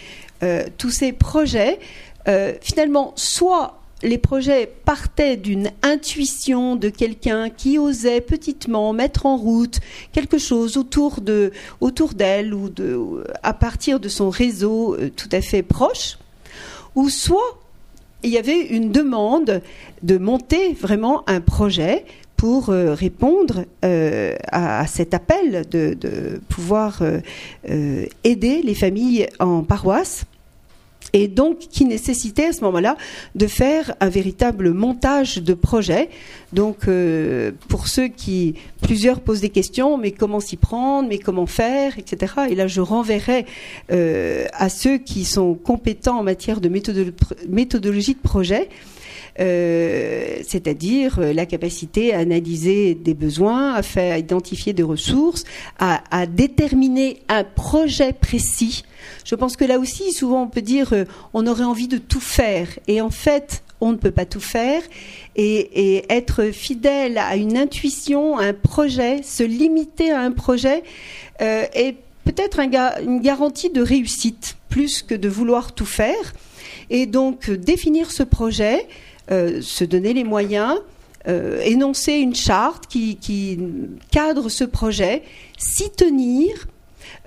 euh, 0.44 0.64
tous 0.78 0.90
ces 0.90 1.12
projets, 1.12 1.80
euh, 2.28 2.54
finalement, 2.60 3.14
soit 3.16 3.77
les 4.02 4.18
projets 4.18 4.70
partaient 4.84 5.36
d'une 5.36 5.70
intuition 5.82 6.76
de 6.76 6.88
quelqu'un 6.88 7.50
qui 7.50 7.78
osait 7.78 8.20
petitement 8.20 8.92
mettre 8.92 9.26
en 9.26 9.36
route 9.36 9.80
quelque 10.12 10.38
chose 10.38 10.76
autour 10.76 11.20
de 11.20 11.52
autour 11.80 12.14
d'elle 12.14 12.54
ou 12.54 12.70
à 13.42 13.52
partir 13.52 13.98
de 13.98 14.08
son 14.08 14.30
réseau 14.30 14.96
tout 15.16 15.28
à 15.32 15.40
fait 15.40 15.62
proche 15.62 16.18
ou 16.94 17.08
soit 17.08 17.58
il 18.22 18.30
y 18.30 18.38
avait 18.38 18.60
une 18.60 18.90
demande 18.90 19.62
de 20.02 20.18
monter 20.18 20.74
vraiment 20.74 21.22
un 21.28 21.40
projet 21.40 22.04
pour 22.36 22.70
euh, 22.70 22.94
répondre 22.94 23.64
euh, 23.84 24.34
à, 24.50 24.86
cet 24.86 25.12
appel 25.12 25.68
de, 25.68 26.40
pouvoir 26.48 27.02
euh, 27.02 28.06
aider 28.24 28.62
les 28.62 28.74
familles 28.74 29.28
en 29.40 29.62
paroisse 29.62 30.24
et 31.12 31.28
donc 31.28 31.58
qui 31.58 31.84
nécessitait 31.84 32.46
à 32.46 32.52
ce 32.52 32.62
moment-là 32.62 32.96
de 33.34 33.46
faire 33.46 33.94
un 34.00 34.08
véritable 34.08 34.72
montage 34.72 35.36
de 35.42 35.54
projet. 35.54 36.08
Donc 36.52 36.88
euh, 36.88 37.52
pour 37.68 37.88
ceux 37.88 38.08
qui, 38.08 38.54
plusieurs 38.82 39.20
posent 39.20 39.40
des 39.40 39.48
questions, 39.48 39.98
mais 39.98 40.12
comment 40.12 40.40
s'y 40.40 40.56
prendre, 40.56 41.08
mais 41.08 41.18
comment 41.18 41.46
faire, 41.46 41.98
etc. 41.98 42.32
Et 42.50 42.54
là, 42.54 42.66
je 42.66 42.80
renverrai 42.80 43.46
euh, 43.90 44.46
à 44.52 44.68
ceux 44.68 44.98
qui 44.98 45.24
sont 45.24 45.54
compétents 45.54 46.18
en 46.18 46.22
matière 46.22 46.60
de 46.60 46.68
méthodologie 46.68 48.14
de 48.14 48.20
projet. 48.20 48.68
Euh, 49.40 50.38
c'est-à-dire 50.42 51.20
la 51.20 51.46
capacité 51.46 52.12
à 52.12 52.18
analyser 52.18 52.94
des 52.94 53.14
besoins, 53.14 53.74
à 53.74 53.82
faire 53.82 54.16
identifier 54.18 54.72
des 54.72 54.82
ressources, 54.82 55.44
à, 55.78 56.26
déterminer 56.26 57.22
un 57.28 57.44
projet 57.44 58.12
précis 58.12 58.84
je 59.24 59.34
pense 59.34 59.56
que 59.56 59.64
là 59.64 59.78
aussi, 59.78 60.12
souvent, 60.12 60.44
on 60.44 60.48
peut 60.48 60.62
dire 60.62 60.92
euh, 60.92 61.04
on 61.34 61.46
aurait 61.46 61.64
envie 61.64 61.88
de 61.88 61.98
tout 61.98 62.20
faire. 62.20 62.66
Et 62.86 63.00
en 63.00 63.10
fait, 63.10 63.62
on 63.80 63.92
ne 63.92 63.96
peut 63.96 64.10
pas 64.10 64.24
tout 64.24 64.40
faire. 64.40 64.82
Et, 65.36 66.04
être 66.08 66.46
fidèle 66.46 67.18
à 67.18 67.36
une 67.36 67.56
intuition, 67.56 68.38
à 68.38 68.46
un 68.46 68.52
projet, 68.54 69.22
se 69.22 69.42
limiter 69.42 70.10
à 70.10 70.20
un 70.20 70.32
projet, 70.32 70.82
euh, 71.42 71.64
est 71.74 71.96
peut-être 72.24 72.58
une 72.58 73.20
garantie 73.20 73.70
de 73.70 73.80
réussite, 73.80 74.56
plus 74.68 75.02
que 75.02 75.14
de 75.14 75.28
vouloir 75.28 75.72
tout 75.72 75.86
faire. 75.86 76.32
Et 76.90 77.06
donc, 77.06 77.50
définir 77.50 78.10
ce 78.10 78.22
projet, 78.22 78.78
euh, 78.78 78.86
se 79.28 79.84
donner 79.84 80.14
les 80.14 80.24
moyens, 80.24 80.78
énoncer 81.26 82.14
une 82.14 82.34
charte 82.34 82.86
qui 82.86 83.58
cadre 84.10 84.48
ce 84.48 84.64
projet, 84.64 85.22
s'y 85.58 85.90
tenir 85.90 86.66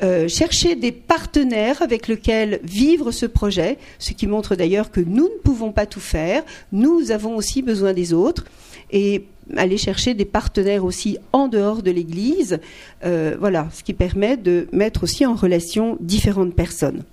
euh, 0.03 0.27
chercher 0.27 0.75
des 0.75 0.91
partenaires 0.91 1.83
avec 1.83 2.07
lesquels 2.07 2.59
vivre 2.63 3.11
ce 3.11 3.27
projet, 3.27 3.77
ce 3.99 4.13
qui 4.13 4.25
montre 4.25 4.55
d'ailleurs 4.55 4.89
que 4.89 4.99
nous 4.99 5.25
ne 5.25 5.39
pouvons 5.43 5.71
pas 5.71 5.85
tout 5.85 5.99
faire, 5.99 6.43
nous 6.71 7.11
avons 7.11 7.35
aussi 7.35 7.61
besoin 7.61 7.93
des 7.93 8.11
autres, 8.11 8.45
et 8.91 9.25
aller 9.57 9.77
chercher 9.77 10.15
des 10.15 10.25
partenaires 10.25 10.85
aussi 10.85 11.19
en 11.33 11.47
dehors 11.47 11.83
de 11.83 11.91
l'Église, 11.91 12.59
euh, 13.05 13.35
voilà, 13.39 13.67
ce 13.73 13.83
qui 13.83 13.93
permet 13.93 14.37
de 14.37 14.67
mettre 14.71 15.03
aussi 15.03 15.23
en 15.25 15.35
relation 15.35 15.97
différentes 15.99 16.55
personnes. 16.55 17.03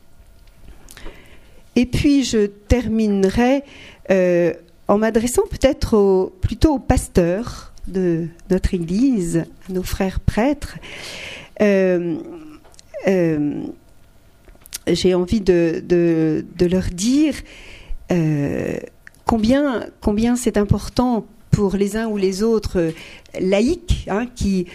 Et 1.76 1.84
puis 1.84 2.24
je 2.24 2.46
terminerai 2.46 3.64
euh, 4.10 4.54
en 4.88 4.98
m'adressant 4.98 5.42
peut-être 5.50 6.32
plutôt 6.40 6.74
aux 6.74 6.78
pasteurs 6.78 7.72
de 7.86 8.26
notre 8.50 8.74
Église, 8.74 9.44
à 9.68 9.72
nos 9.72 9.82
frères 9.82 10.20
prêtres. 10.20 10.76
Euh, 11.60 12.16
j'ai 14.86 15.14
envie 15.14 15.40
de, 15.40 16.44
leur 16.60 16.84
dire 16.84 17.34
euh, 18.10 18.78
combien 19.24 20.36
c'est 20.36 20.56
important 20.56 21.26
pour 21.58 21.74
les 21.74 21.96
uns 21.96 22.06
ou 22.06 22.16
les 22.16 22.44
autres 22.44 22.78
euh, 22.78 22.90
laïcs 23.40 24.06
hein, 24.08 24.26
qui 24.36 24.66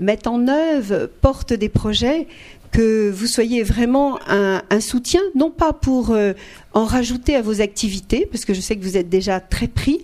mettent 0.00 0.26
en 0.26 0.48
œuvre, 0.48 1.08
portent 1.20 1.52
des 1.52 1.68
projets, 1.68 2.26
que 2.72 3.10
vous 3.10 3.26
soyez 3.26 3.62
vraiment 3.62 4.18
un, 4.26 4.80
soutien, 4.80 5.22
non 5.34 5.50
pas 5.50 5.72
pour 5.72 6.14
en 6.74 6.84
rajouter 6.84 7.36
à 7.36 7.40
vos 7.40 7.62
activités, 7.62 8.26
parce 8.30 8.44
que 8.44 8.52
je 8.52 8.60
sais 8.60 8.76
que 8.76 8.82
vous 8.82 8.98
êtes 8.98 9.08
déjà 9.08 9.40
très 9.40 9.68
pris, 9.68 10.02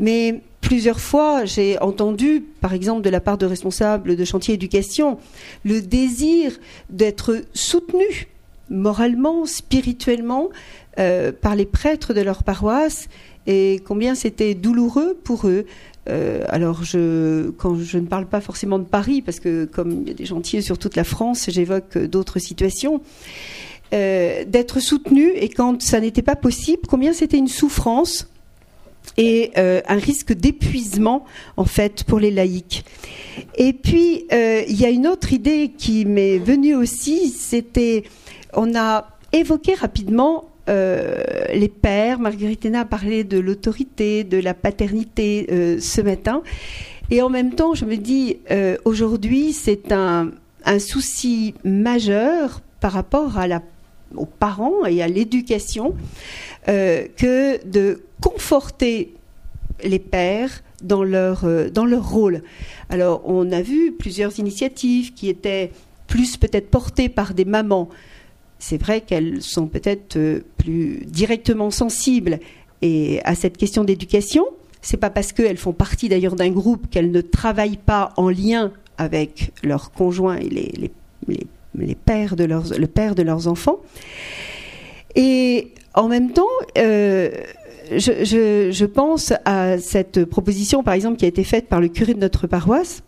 mais 0.00 0.40
plusieurs 0.60 0.98
fois, 0.98 1.44
j'ai 1.44 1.80
entendu, 1.80 2.44
par 2.60 2.74
exemple, 2.74 3.02
de 3.02 3.10
la 3.10 3.20
part 3.20 3.38
de 3.38 3.46
responsables 3.46 4.16
de 4.16 4.24
chantier 4.24 4.54
éducation, 4.54 5.18
le 5.64 5.80
désir 5.80 6.50
d'être 6.90 7.44
soutenu 7.54 8.26
moralement, 8.68 9.46
spirituellement, 9.46 10.48
euh, 10.98 11.30
par 11.30 11.54
les 11.54 11.66
prêtres 11.66 12.14
de 12.14 12.20
leur 12.20 12.42
paroisse, 12.42 13.08
et 13.46 13.80
combien 13.84 14.14
c'était 14.14 14.54
douloureux 14.54 15.16
pour 15.22 15.46
eux. 15.46 15.66
Euh, 16.08 16.44
alors, 16.48 16.84
je, 16.84 17.50
quand 17.50 17.76
je 17.76 17.98
ne 17.98 18.06
parle 18.06 18.26
pas 18.26 18.40
forcément 18.40 18.78
de 18.78 18.84
Paris, 18.84 19.22
parce 19.22 19.40
que 19.40 19.64
comme 19.64 20.02
il 20.02 20.08
y 20.08 20.10
a 20.10 20.14
des 20.14 20.26
chantiers 20.26 20.60
sur 20.60 20.78
toute 20.78 20.96
la 20.96 21.04
France, 21.04 21.46
j'évoque 21.48 21.98
d'autres 21.98 22.38
situations. 22.38 23.00
Euh, 23.94 24.44
d'être 24.44 24.80
soutenu 24.80 25.30
et 25.36 25.48
quand 25.48 25.80
ça 25.80 26.00
n'était 26.00 26.22
pas 26.22 26.34
possible, 26.34 26.82
combien 26.88 27.12
c'était 27.12 27.38
une 27.38 27.46
souffrance 27.46 28.28
et 29.16 29.52
un 29.56 29.94
risque 29.94 30.32
d'épuisement 30.32 31.24
en 31.56 31.64
fait 31.64 32.02
pour 32.02 32.18
les 32.18 32.32
laïcs. 32.32 32.84
Et 33.56 33.72
puis 33.72 34.26
il 34.32 34.76
y 34.76 34.84
a 34.84 34.90
une 34.90 35.06
autre 35.06 35.32
idée 35.32 35.72
qui 35.78 36.04
m'est 36.04 36.38
venue 36.38 36.74
aussi, 36.74 37.30
c'était 37.30 38.02
on 38.52 38.74
a 38.74 39.16
évoqué 39.32 39.74
rapidement 39.74 40.50
les 40.68 41.68
pères. 41.68 42.18
Marguerite 42.18 42.64
Hénin 42.64 42.80
a 42.80 42.84
parlé 42.84 43.24
de 43.24 43.38
l'autorité, 43.38 44.24
de 44.24 44.38
la 44.38 44.54
paternité 44.54 45.78
ce 45.78 46.00
matin. 46.00 46.42
Et 47.10 47.22
en 47.22 47.28
même 47.28 47.54
temps, 47.54 47.74
je 47.74 47.84
me 47.84 47.96
dis, 47.96 48.38
euh, 48.50 48.76
aujourd'hui, 48.84 49.52
c'est 49.52 49.92
un, 49.92 50.30
souci 50.80 51.54
majeur 51.62 52.60
par 52.80 52.92
rapport 52.92 53.38
à 53.38 53.46
aux 54.14 54.26
parents 54.26 54.84
et 54.84 55.02
à 55.02 55.08
l'éducation 55.08 55.94
euh, 56.68 57.06
que 57.16 57.64
de 57.66 58.02
conforter 58.20 59.14
les 59.84 59.98
pères 59.98 60.62
dans 60.82 61.04
leur, 61.04 61.44
euh, 61.44 61.68
dans 61.70 61.84
leur 61.84 62.08
rôle. 62.08 62.42
Alors, 62.88 63.22
on 63.26 63.52
a 63.52 63.62
vu 63.62 63.92
plusieurs 63.92 64.38
initiatives 64.40 65.12
qui 65.14 65.28
étaient 65.28 65.70
plus 66.06 66.36
peut-être 66.36 66.68
portées 66.68 67.08
par 67.08 67.34
des 67.34 67.44
mamans. 67.44 67.88
C'est 68.58 68.80
vrai 68.80 69.02
qu'elles 69.02 69.42
sont 69.42 69.66
peut-être 69.66 70.18
plus 70.56 71.04
directement 71.06 71.70
sensibles 71.70 72.40
et 72.82 73.20
à 73.24 73.34
cette 73.34 73.56
question 73.56 73.84
d'éducation, 73.84 74.44
c'est 74.82 74.96
pas 74.96 75.10
parce 75.10 75.32
qu'elles 75.32 75.56
font 75.56 75.72
partie 75.72 76.08
d'ailleurs 76.08 76.36
d'un 76.36 76.50
groupe 76.50 76.88
qu'elles 76.90 77.10
ne 77.10 77.20
travaillent 77.20 77.78
pas 77.78 78.12
en 78.16 78.28
lien 78.28 78.72
avec 78.98 79.52
leurs 79.62 79.92
conjoints 79.92 80.36
et 80.36 80.48
les, 80.48 80.90
les, 81.76 81.94
pères 81.94 82.36
de 82.36 82.44
leurs, 82.44 82.78
le 82.78 82.86
père 82.86 83.14
de 83.14 83.22
leurs 83.22 83.48
enfants. 83.48 83.78
Et 85.14 85.72
en 85.94 86.08
même 86.08 86.32
temps, 86.32 86.44
euh, 86.78 87.30
je, 87.90 88.70
je, 88.70 88.84
pense 88.84 89.32
à 89.44 89.78
cette 89.78 90.24
proposition, 90.24 90.82
par 90.82 90.94
exemple, 90.94 91.16
qui 91.16 91.24
a 91.24 91.28
été 91.28 91.44
faite 91.44 91.68
par 91.68 91.80
le 91.80 91.88
curé 91.88 92.14
de 92.14 92.20
notre 92.20 92.46
paroisse, 92.46 93.02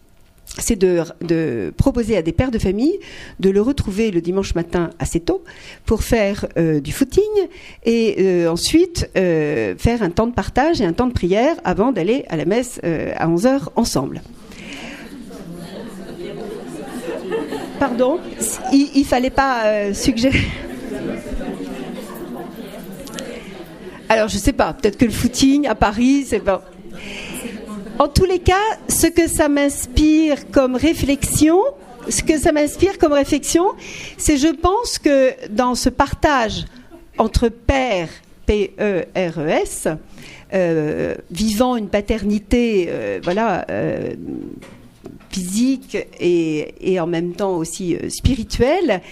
c'est 0.57 0.77
de, 0.77 1.73
proposer 1.77 2.17
à 2.17 2.23
des 2.23 2.33
pères 2.33 2.51
de 2.51 2.59
famille 2.59 2.99
de 3.41 3.51
le 3.51 3.61
retrouver 3.61 4.11
le 4.11 4.21
dimanche 4.21 4.55
matin 4.55 4.91
assez 4.99 5.21
tôt 5.21 5.45
pour 5.85 6.03
faire 6.03 6.47
euh, 6.57 6.81
du 6.81 6.93
footing 6.93 7.23
et 7.85 8.17
euh, 8.19 8.51
ensuite 8.51 9.09
euh, 9.17 9.75
faire 9.77 10.03
un 10.03 10.11
temps 10.11 10.27
de 10.27 10.33
partage 10.33 10.81
et 10.81 10.85
un 10.85 10.93
temps 10.93 11.07
de 11.07 11.13
prière 11.13 11.57
avant 11.65 11.93
d'aller 11.93 12.25
à 12.29 12.37
la 12.37 12.45
messe 12.45 12.81
à 12.83 13.29
11h 13.29 13.69
ensemble. 13.77 14.23
Pardon, 17.79 18.19
il, 18.73 19.01
ne 19.01 19.05
fallait 19.05 19.31
pas 19.31 19.93
suggérer. 19.95 20.41
Alors 24.09 24.29
je 24.29 24.39
sais 24.39 24.53
pas, 24.53 24.73
peut-être 24.73 24.97
que 24.97 25.05
le 25.05 25.11
footing 25.11 25.67
à 25.69 25.75
Paris, 25.75 26.25
c'est 26.27 26.41
pas. 26.41 26.65
En 27.99 28.07
tous 28.07 28.27
les 28.27 28.39
cas, 28.39 28.55
ce 28.89 29.09
que 29.09 29.27
ça 29.27 29.49
m'inspire 29.49 30.53
comme 30.53 30.77
réflexion, 30.77 31.61
ce 32.09 32.23
que 32.23 32.39
ça 32.39 32.53
m'inspire 32.53 32.97
comme 32.97 33.13
réflexion, 33.13 33.73
c'est 34.17 34.37
je 34.37 34.47
pense 34.47 35.01
que 35.01 35.33
dans 35.51 35.75
ce 35.75 35.89
partage 35.89 36.67
entre 37.19 37.49
pères, 37.49 38.09
P-E-R-E-S, 38.47 39.89
euh, 40.55 41.17
vivant 41.33 41.75
une 41.75 41.89
paternité, 41.89 42.87
euh, 42.89 43.19
voilà, 43.21 43.67
euh, 43.69 44.15
physique 45.31 45.97
et, 46.21 46.99
en 47.01 47.07
même 47.07 47.33
temps 47.33 47.57
aussi 47.57 47.97
spirituelle, 48.09 49.03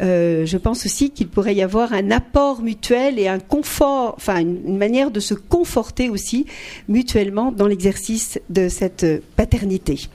euh, 0.00 0.46
je 0.46 0.56
pense 0.56 0.84
aussi 0.86 1.10
qu'il 1.10 1.28
pourrait 1.28 1.54
y 1.54 1.62
avoir 1.62 1.92
un 1.92 2.10
apport 2.10 2.62
mutuel 2.62 3.18
et 3.18 3.28
un 3.28 3.38
confort, 3.38 4.14
enfin 4.16 4.38
une, 4.38 4.76
manière 4.76 5.10
de 5.10 5.20
se 5.20 5.34
conforter 5.34 6.08
aussi 6.08 6.46
mutuellement 6.88 7.52
dans 7.52 7.66
l'exercice 7.66 8.40
de 8.50 8.68
cette 8.68 9.06
paternité. 9.36 10.08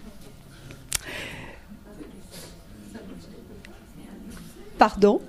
Pardon? 4.78 5.22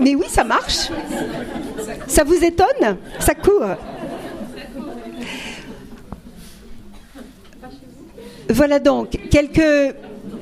Mais 0.00 0.14
oui, 0.14 0.26
ça 0.28 0.44
marche. 0.44 0.88
Ça 2.06 2.24
vous 2.24 2.42
étonne? 2.42 2.96
Ça 3.20 3.34
court? 3.34 3.76
Voilà 8.48 8.78
donc 8.78 9.18
quelques 9.30 9.94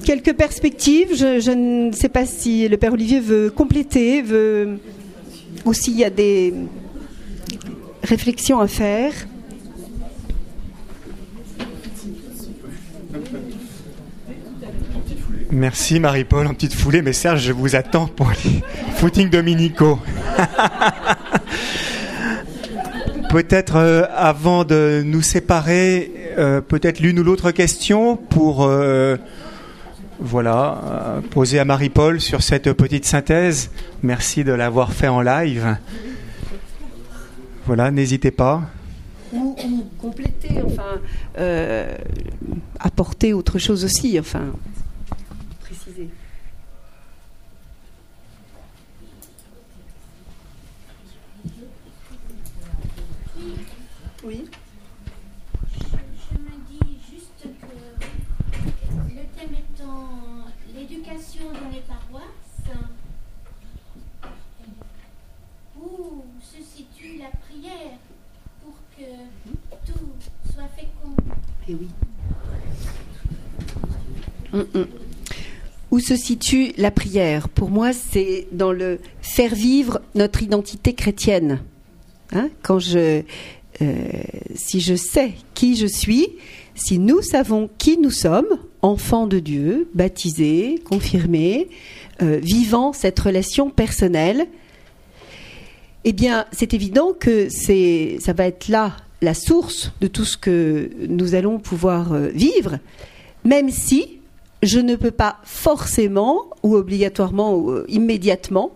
quelques 0.05 0.35
perspectives. 0.35 1.15
Je, 1.15 1.51
ne 1.51 1.93
sais 1.93 2.09
pas 2.09 2.27
si 2.27 2.69
le 2.69 2.77
Père 2.77 2.93
Olivier 2.93 3.21
veut 3.21 3.51
compléter, 3.51 4.23
veut, 4.23 4.79
ou 5.65 5.73
s'il 5.73 5.97
y 5.97 6.05
a 6.05 6.11
des 6.11 6.55
réflexions 8.03 8.61
à 8.61 8.69
faire. 8.69 9.13
Merci 15.53 15.99
Marie-Paul 15.99 16.47
en 16.47 16.55
petite 16.55 16.75
foulée, 16.75 17.03
mais 17.03 17.13
Serge, 17.13 17.43
je 17.43 17.53
vous 17.53 17.75
attends 17.75 18.07
pour 18.07 18.31
les 18.31 18.63
footings 18.95 19.31
dominicaux. 19.31 19.99
peut-être 23.31 23.77
euh, 23.77 24.05
avant 24.15 24.65
de 24.65 25.03
nous 25.05 25.23
séparer, 25.23 26.13
euh, 26.40 26.62
peut-être 26.62 27.00
l'une 27.00 27.18
ou 27.18 27.22
l'autre 27.22 27.50
question 27.50 28.16
pour 28.16 28.64
euh, 28.64 29.16
voilà, 30.18 30.81
euh, 30.85 31.20
posé 31.20 31.59
à 31.59 31.66
Marie-Paul 31.66 32.18
sur 32.18 32.42
cette 32.42 32.72
petite 32.72 33.05
synthèse. 33.05 33.70
Merci 34.03 34.42
de 34.42 34.53
l'avoir 34.53 34.94
fait 34.94 35.09
en 35.09 35.20
live. 35.20 35.76
Voilà, 37.66 37.90
n'hésitez 37.90 38.31
pas. 38.31 38.62
Ou, 39.35 39.55
compléter, 39.98 40.62
enfin, 40.64 40.98
apporter 42.79 43.35
autre 43.35 43.59
chose 43.59 43.85
aussi, 43.85 44.18
enfin, 44.18 44.46
préciser. 45.61 46.09
Oui. 54.24 54.44
Oui. 71.79 71.89
Mm, 74.53 74.79
mm. 74.79 74.87
Où 75.91 75.99
se 75.99 76.17
situe 76.17 76.73
la 76.77 76.91
prière? 76.91 77.49
Pour 77.49 77.71
moi, 77.71 77.93
c'est 77.93 78.47
dans 78.53 78.73
le 78.73 79.01
faire 79.21 79.55
vivre 79.55 80.01
notre 80.15 80.43
identité 80.43 80.95
chrétienne. 80.95 81.61
Hein? 82.33 82.49
Quand 82.63 82.79
je, 82.79 83.23
euh, 83.83 84.05
si 84.55 84.81
je 84.81 84.95
sais 84.95 85.33
qui 85.55 85.77
je 85.77 85.87
suis, 85.87 86.29
si 86.75 86.99
nous 86.99 87.23
savons 87.23 87.69
qui 87.79 87.99
nous 87.99 88.11
sommes, 88.11 88.59
enfants 88.83 89.27
de 89.27 89.41
Dieu, 89.41 89.89
baptisés, 89.95 90.81
confirmés, 90.85 91.69
euh, 92.23 92.39
vivant 92.43 92.93
cette 92.93 93.19
relation 93.19 93.69
personnelle, 93.69 94.47
eh 96.05 96.13
bien, 96.13 96.47
c'est 96.53 96.73
évident 96.73 97.13
que 97.19 97.49
ça 97.51 98.33
va 98.33 98.47
être 98.47 98.69
là 98.69 98.97
la 99.23 99.35
source 99.35 99.93
de 100.01 100.07
tout 100.07 100.25
ce 100.25 100.37
que 100.37 100.91
nous 101.09 101.35
allons 101.35 101.59
pouvoir 101.59 102.13
euh, 102.13 102.29
vivre, 102.29 102.79
même 103.45 103.71
si 103.71 104.21
je 104.63 104.79
ne 104.79 104.97
peux 104.97 105.11
pas 105.11 105.39
forcément 105.45 106.47
ou 106.63 106.77
obligatoirement 106.77 107.55
ou 107.55 107.71
euh, 107.71 107.85
immédiatement 107.89 108.73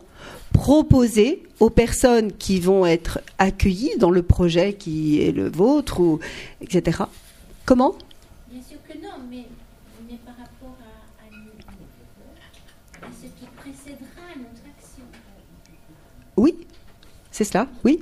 proposer 0.52 1.42
aux 1.60 1.70
personnes 1.70 2.32
qui 2.32 2.60
vont 2.60 2.86
être 2.86 3.20
accueillies 3.38 3.96
dans 3.98 4.10
le 4.10 4.22
projet 4.22 4.74
qui 4.74 5.20
est 5.20 5.32
le 5.32 5.50
vôtre, 5.50 6.00
ou, 6.00 6.20
etc. 6.60 7.02
Comment? 7.64 7.94
Bien 8.50 8.62
sûr 8.62 8.78
que 8.88 8.94
non, 8.98 9.14
mais, 9.30 9.46
par 10.24 10.34
rapport 10.36 10.76
à, 11.20 11.26
à, 13.06 13.10
ce 13.10 13.26
qui 13.26 13.46
précédera 13.56 14.28
notre 14.36 14.62
action. 14.78 15.04
Oui, 16.36 16.54
c'est 17.30 17.44
cela, 17.44 17.66
oui. 17.84 18.00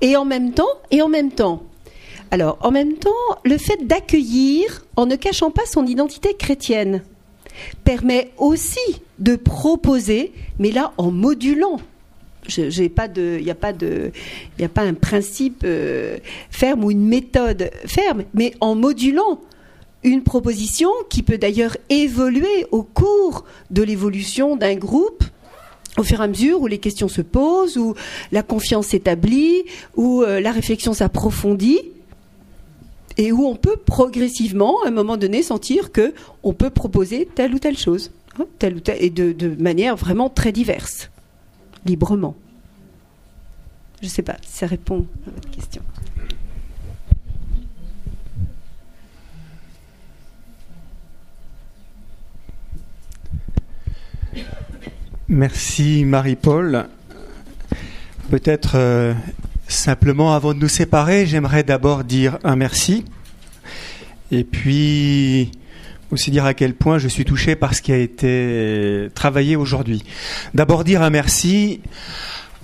Et 0.00 0.16
en 0.16 0.24
même 0.24 0.52
temps, 0.52 0.68
et 0.90 1.00
en 1.00 1.08
même 1.08 1.30
temps, 1.30 1.62
alors, 2.30 2.58
en 2.62 2.70
même 2.70 2.94
temps, 2.94 3.10
le 3.44 3.58
fait 3.58 3.86
d'accueillir 3.86 4.84
en 4.96 5.06
ne 5.06 5.16
cachant 5.16 5.50
pas 5.50 5.66
son 5.66 5.86
identité 5.86 6.34
chrétienne 6.34 7.02
permet 7.84 8.32
aussi 8.38 9.00
de 9.18 9.36
proposer, 9.36 10.32
mais 10.58 10.72
là 10.72 10.92
en 10.98 11.10
modulant. 11.10 11.80
Il 12.56 12.68
n'y 12.68 12.86
a 12.86 12.88
pas 12.90 13.08
de, 13.08 13.40
il 14.58 14.64
a 14.64 14.68
pas 14.68 14.82
un 14.82 14.94
principe 14.94 15.62
euh, 15.64 16.18
ferme 16.50 16.84
ou 16.84 16.90
une 16.90 17.06
méthode 17.06 17.70
ferme, 17.86 18.24
mais 18.34 18.52
en 18.60 18.74
modulant 18.74 19.40
une 20.02 20.22
proposition 20.22 20.90
qui 21.08 21.22
peut 21.22 21.38
d'ailleurs 21.38 21.76
évoluer 21.88 22.66
au 22.70 22.82
cours 22.82 23.44
de 23.70 23.82
l'évolution 23.82 24.56
d'un 24.56 24.74
groupe 24.74 25.24
au 25.96 26.02
fur 26.02 26.20
et 26.20 26.24
à 26.24 26.26
mesure 26.26 26.60
où 26.60 26.66
les 26.66 26.78
questions 26.78 27.08
se 27.08 27.22
posent, 27.22 27.76
où 27.76 27.94
la 28.32 28.42
confiance 28.42 28.88
s'établit, 28.88 29.64
où 29.96 30.22
euh, 30.22 30.40
la 30.40 30.50
réflexion 30.50 30.92
s'approfondit, 30.92 31.80
et 33.16 33.32
où 33.32 33.46
on 33.46 33.56
peut 33.56 33.76
progressivement, 33.76 34.82
à 34.84 34.88
un 34.88 34.90
moment 34.90 35.16
donné, 35.16 35.42
sentir 35.42 35.92
que 35.92 36.14
on 36.42 36.52
peut 36.52 36.70
proposer 36.70 37.28
telle 37.34 37.54
ou 37.54 37.58
telle 37.58 37.78
chose, 37.78 38.10
hein, 38.38 38.46
telle 38.58 38.76
ou 38.76 38.80
telle, 38.80 39.02
et 39.02 39.10
de, 39.10 39.56
manière 39.62 39.96
vraiment 39.96 40.28
très 40.28 40.52
diverse, 40.52 41.10
librement. 41.86 42.34
Je 44.00 44.06
ne 44.06 44.10
sais 44.10 44.22
pas 44.22 44.36
si 44.42 44.58
ça 44.58 44.66
répond 44.66 45.06
à 45.26 45.30
votre 45.30 45.50
question. 45.50 45.82
Merci 55.26 56.04
Marie-Paul. 56.04 56.86
Peut-être 58.30 58.72
euh, 58.76 59.14
simplement 59.74 60.34
avant 60.34 60.54
de 60.54 60.58
nous 60.58 60.68
séparer, 60.68 61.26
j'aimerais 61.26 61.62
d'abord 61.62 62.04
dire 62.04 62.38
un 62.44 62.56
merci 62.56 63.04
et 64.30 64.44
puis 64.44 65.52
aussi 66.10 66.30
dire 66.30 66.44
à 66.44 66.54
quel 66.54 66.74
point 66.74 66.98
je 66.98 67.08
suis 67.08 67.24
touché 67.24 67.56
par 67.56 67.74
ce 67.74 67.82
qui 67.82 67.92
a 67.92 67.96
été 67.96 69.08
travaillé 69.14 69.56
aujourd'hui. 69.56 70.04
D'abord 70.54 70.84
dire 70.84 71.02
un 71.02 71.10
merci 71.10 71.80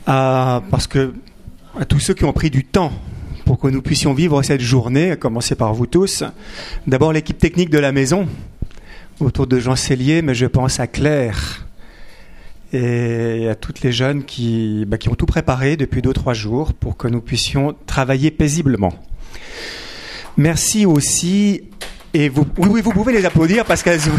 à, 0.07 0.63
parce 0.71 0.87
que, 0.87 1.15
à 1.79 1.85
tous 1.85 2.01
ceux 2.01 2.15
qui 2.15 2.25
ont 2.25 2.33
pris 2.33 2.51
du 2.51 2.65
temps 2.65 2.93
pour 3.45 3.59
que 3.59 3.69
nous 3.69 3.83
puissions 3.83 4.15
vivre 4.15 4.43
cette 4.43 4.61
journée, 4.61 5.11
à 5.11 5.17
commencer 5.17 5.57
par 5.57 5.75
vous 5.75 5.87
tous. 5.87 6.23
D'abord 6.87 7.13
l'équipe 7.13 7.39
technique 7.39 7.71
de 7.71 7.79
la 7.79 7.91
maison, 7.91 8.29
autour 9.19 9.47
de 9.47 9.59
Jean 9.59 9.77
Cellier, 9.77 10.23
mais 10.23 10.35
je 10.35 10.47
pense 10.47 10.81
à 10.81 10.87
Claire 10.87 11.67
et 12.73 13.49
à 13.49 13.55
toutes 13.55 13.81
les 13.83 13.93
jeunes 13.93 14.25
qui, 14.25 14.85
bah, 14.87 14.99
qui 14.99 15.09
ont 15.09 15.15
tout 15.15 15.27
préparé 15.27 15.77
depuis 15.77 16.03
deux 16.03 16.13
trois 16.13 16.35
jours 16.35 16.73
pour 16.73 16.97
que 16.97 17.09
nous 17.09 17.21
puissions 17.21 17.75
travailler 17.87 18.31
paisiblement. 18.31 18.93
Merci 20.37 20.87
aussi 20.87 21.63
et 22.15 22.29
vous 22.29 22.47
oui, 22.59 22.81
vous 22.81 22.93
pouvez 22.93 23.13
les 23.13 23.25
applaudir 23.25 23.65
parce 23.65 23.83
qu'elles 23.83 24.01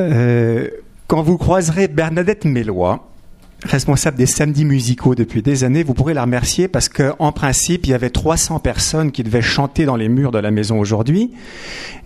euh, 0.00 0.68
quand 1.06 1.22
vous 1.22 1.38
croiserez 1.38 1.88
Bernadette 1.88 2.44
Mélois, 2.44 3.13
responsable 3.62 4.16
des 4.16 4.26
samedis 4.26 4.64
musicaux 4.64 5.14
depuis 5.14 5.42
des 5.42 5.64
années, 5.64 5.82
vous 5.82 5.94
pourrez 5.94 6.14
la 6.14 6.22
remercier 6.22 6.68
parce 6.68 6.88
qu'en 6.88 7.32
principe, 7.32 7.86
il 7.86 7.90
y 7.90 7.94
avait 7.94 8.10
300 8.10 8.58
personnes 8.58 9.12
qui 9.12 9.22
devaient 9.22 9.42
chanter 9.42 9.84
dans 9.86 9.96
les 9.96 10.08
murs 10.08 10.32
de 10.32 10.38
la 10.38 10.50
maison 10.50 10.78
aujourd'hui. 10.78 11.32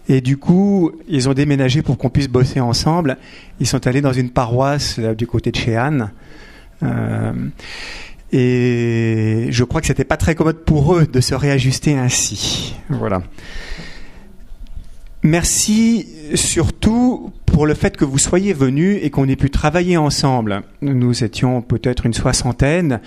Et 0.08 0.20
du 0.20 0.36
coup, 0.36 0.92
ils 1.08 1.28
ont 1.28 1.34
déménagé 1.34 1.82
pour 1.82 1.98
qu'on 1.98 2.10
puisse 2.10 2.28
bosser 2.28 2.60
ensemble. 2.60 3.18
Ils 3.60 3.66
sont 3.66 3.86
allés 3.86 4.00
dans 4.00 4.12
une 4.12 4.30
paroisse 4.30 4.98
du 4.98 5.26
côté 5.26 5.50
de 5.50 5.56
chez 5.56 5.76
Anne. 5.76 6.10
Euh, 6.82 7.32
et 8.32 9.46
je 9.50 9.64
crois 9.64 9.80
que 9.80 9.86
c'était 9.86 10.04
pas 10.04 10.16
très 10.16 10.34
commode 10.34 10.64
pour 10.64 10.94
eux 10.94 11.06
de 11.06 11.20
se 11.20 11.34
réajuster 11.34 11.96
ainsi. 11.96 12.74
Voilà. 12.88 13.22
Merci 15.22 16.06
surtout 16.34 17.32
pour 17.58 17.66
le 17.66 17.74
fait 17.74 17.96
que 17.96 18.04
vous 18.04 18.18
soyez 18.18 18.52
venus 18.52 19.00
et 19.02 19.10
qu'on 19.10 19.26
ait 19.26 19.34
pu 19.34 19.50
travailler 19.50 19.96
ensemble. 19.96 20.62
Nous 20.80 21.24
étions 21.24 21.60
peut-être 21.60 22.06
une 22.06 22.14
soixantaine 22.14 23.00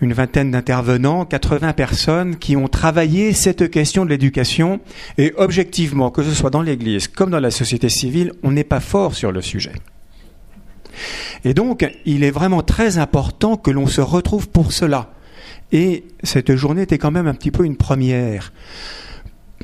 une 0.00 0.12
vingtaine 0.12 0.52
d'intervenants, 0.52 1.24
80 1.24 1.72
personnes 1.72 2.36
qui 2.36 2.54
ont 2.54 2.68
travaillé 2.68 3.32
cette 3.32 3.68
question 3.68 4.04
de 4.04 4.10
l'éducation. 4.10 4.78
Et 5.18 5.34
objectivement, 5.36 6.12
que 6.12 6.22
ce 6.22 6.30
soit 6.30 6.50
dans 6.50 6.62
l'Église 6.62 7.08
comme 7.08 7.30
dans 7.30 7.40
la 7.40 7.50
société 7.50 7.88
civile, 7.88 8.32
on 8.44 8.52
n'est 8.52 8.62
pas 8.62 8.78
fort 8.78 9.16
sur 9.16 9.32
le 9.32 9.42
sujet. 9.42 9.72
Et 11.44 11.52
donc, 11.52 11.84
il 12.06 12.22
est 12.22 12.30
vraiment 12.30 12.62
très 12.62 12.98
important 12.98 13.56
que 13.56 13.72
l'on 13.72 13.88
se 13.88 14.00
retrouve 14.00 14.48
pour 14.48 14.70
cela. 14.70 15.10
Et 15.72 16.04
cette 16.22 16.54
journée 16.54 16.82
était 16.82 16.98
quand 16.98 17.10
même 17.10 17.26
un 17.26 17.34
petit 17.34 17.50
peu 17.50 17.64
une 17.64 17.76
première 17.76 18.52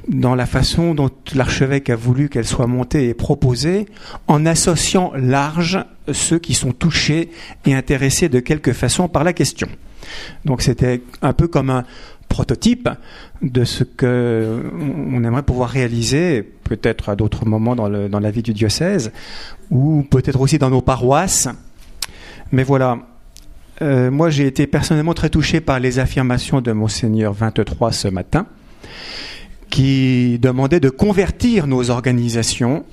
dans 0.09 0.35
la 0.35 0.47
façon 0.47 0.95
dont 0.95 1.11
l'archevêque 1.35 1.91
a 1.91 1.97
voulu 1.97 2.29
qu'elle 2.29 2.47
soit 2.47 2.67
montée 2.67 3.09
et 3.09 3.15
proposée, 3.15 3.87
en 4.29 4.45
associant 4.47 5.13
large 5.17 5.85
ceux 6.13 6.39
qui 6.39 6.55
sont 6.55 6.73
touchés 6.73 7.31
et 7.65 7.75
intéressés 7.75 8.29
de 8.29 8.41
quelque 8.41 8.73
façon 8.73 9.09
par 9.09 9.25
la 9.25 9.33
question. 9.33 9.69
Donc 10.45 10.63
c'était 10.63 11.03
un 11.23 11.33
peu 11.33 11.49
comme 11.49 11.71
un 11.71 11.85
prototype 12.29 12.89
de 13.43 13.65
ce 13.65 13.85
que 13.85 14.63
on 15.13 15.23
aimerait 15.25 15.43
pouvoir 15.43 15.71
réaliser, 15.71 16.43
peut-être 16.43 17.09
à 17.09 17.17
d'autres 17.17 17.47
moments 17.47 17.77
dans, 17.77 17.89
la 17.89 18.31
vie 18.31 18.43
du 18.43 18.53
diocèse, 18.53 19.13
ou 19.71 20.05
peut-être 20.11 20.41
aussi 20.41 20.59
dans 20.59 20.71
nos 20.71 20.83
paroisses. 20.83 21.49
Mais 22.53 22.65
voilà, 22.65 22.99
euh, 23.83 24.11
moi 24.11 24.31
j'ai 24.31 24.47
été 24.47 24.67
personnellement 24.67 25.15
très 25.15 25.31
touché 25.31 25.61
par 25.61 25.81
les 25.81 25.99
affirmations 25.99 26.61
de 26.61 26.73
Monseigneur 26.73 27.33
23 27.33 27.93
ce 27.93 28.09
matin, 28.09 28.47
qui 29.75 30.39
demandait 30.39 30.79
de 30.79 30.89
convertir 30.89 31.67
nos 31.67 31.91
organisations 31.91 32.85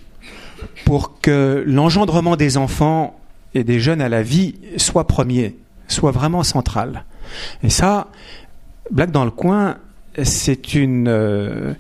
pour 0.84 1.22
que 1.22 1.64
l'engendrement 1.68 2.36
des 2.36 2.58
enfants 2.58 3.20
et 3.54 3.64
des 3.64 3.80
jeunes 3.80 4.02
à 4.02 4.10
la 4.10 4.24
vie 4.24 4.56
soit 4.78 5.06
premier, 5.06 5.56
soit 5.88 6.10
vraiment 6.10 6.42
central. 6.42 7.06
Et 7.62 7.70
ça, 7.70 8.08
Black 8.90 9.12
dans 9.12 9.26
le 9.26 9.30
coin, 9.30 9.78
c'est 10.24 10.74
une, 10.74 11.08
euh, 11.08 11.76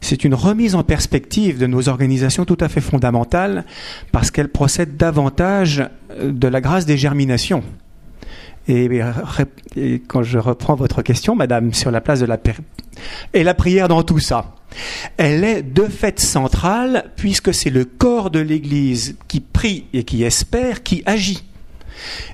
c'est 0.00 0.24
une 0.24 0.32
remise 0.32 0.74
en 0.74 0.84
perspective 0.84 1.58
de 1.58 1.66
nos 1.66 1.90
organisations 1.90 2.46
tout 2.46 2.58
à 2.60 2.70
fait 2.70 2.80
fondamentale 2.80 3.66
parce 4.10 4.30
qu'elle 4.30 4.48
procède 4.48 4.96
davantage 4.96 5.86
de 6.18 6.48
la 6.48 6.62
grâce 6.62 6.86
des 6.86 6.96
germinations. 6.96 7.62
Et, 8.68 9.00
et, 9.76 10.00
quand 10.06 10.22
je 10.22 10.38
reprends 10.38 10.74
votre 10.74 11.02
question, 11.02 11.34
Madame, 11.34 11.72
sur 11.72 11.90
la 11.90 12.00
place 12.00 12.20
de 12.20 12.26
la 12.26 12.38
et 13.32 13.42
la 13.42 13.54
prière 13.54 13.88
dans 13.88 14.02
tout 14.02 14.18
ça, 14.18 14.54
elle 15.16 15.44
est 15.44 15.62
de 15.62 15.84
fait 15.84 16.20
centrale 16.20 17.10
puisque 17.16 17.52
c'est 17.52 17.70
le 17.70 17.84
corps 17.84 18.30
de 18.30 18.40
l'Église 18.40 19.16
qui 19.28 19.40
prie 19.40 19.86
et 19.92 20.04
qui 20.04 20.22
espère, 20.22 20.82
qui 20.82 21.02
agit. 21.06 21.44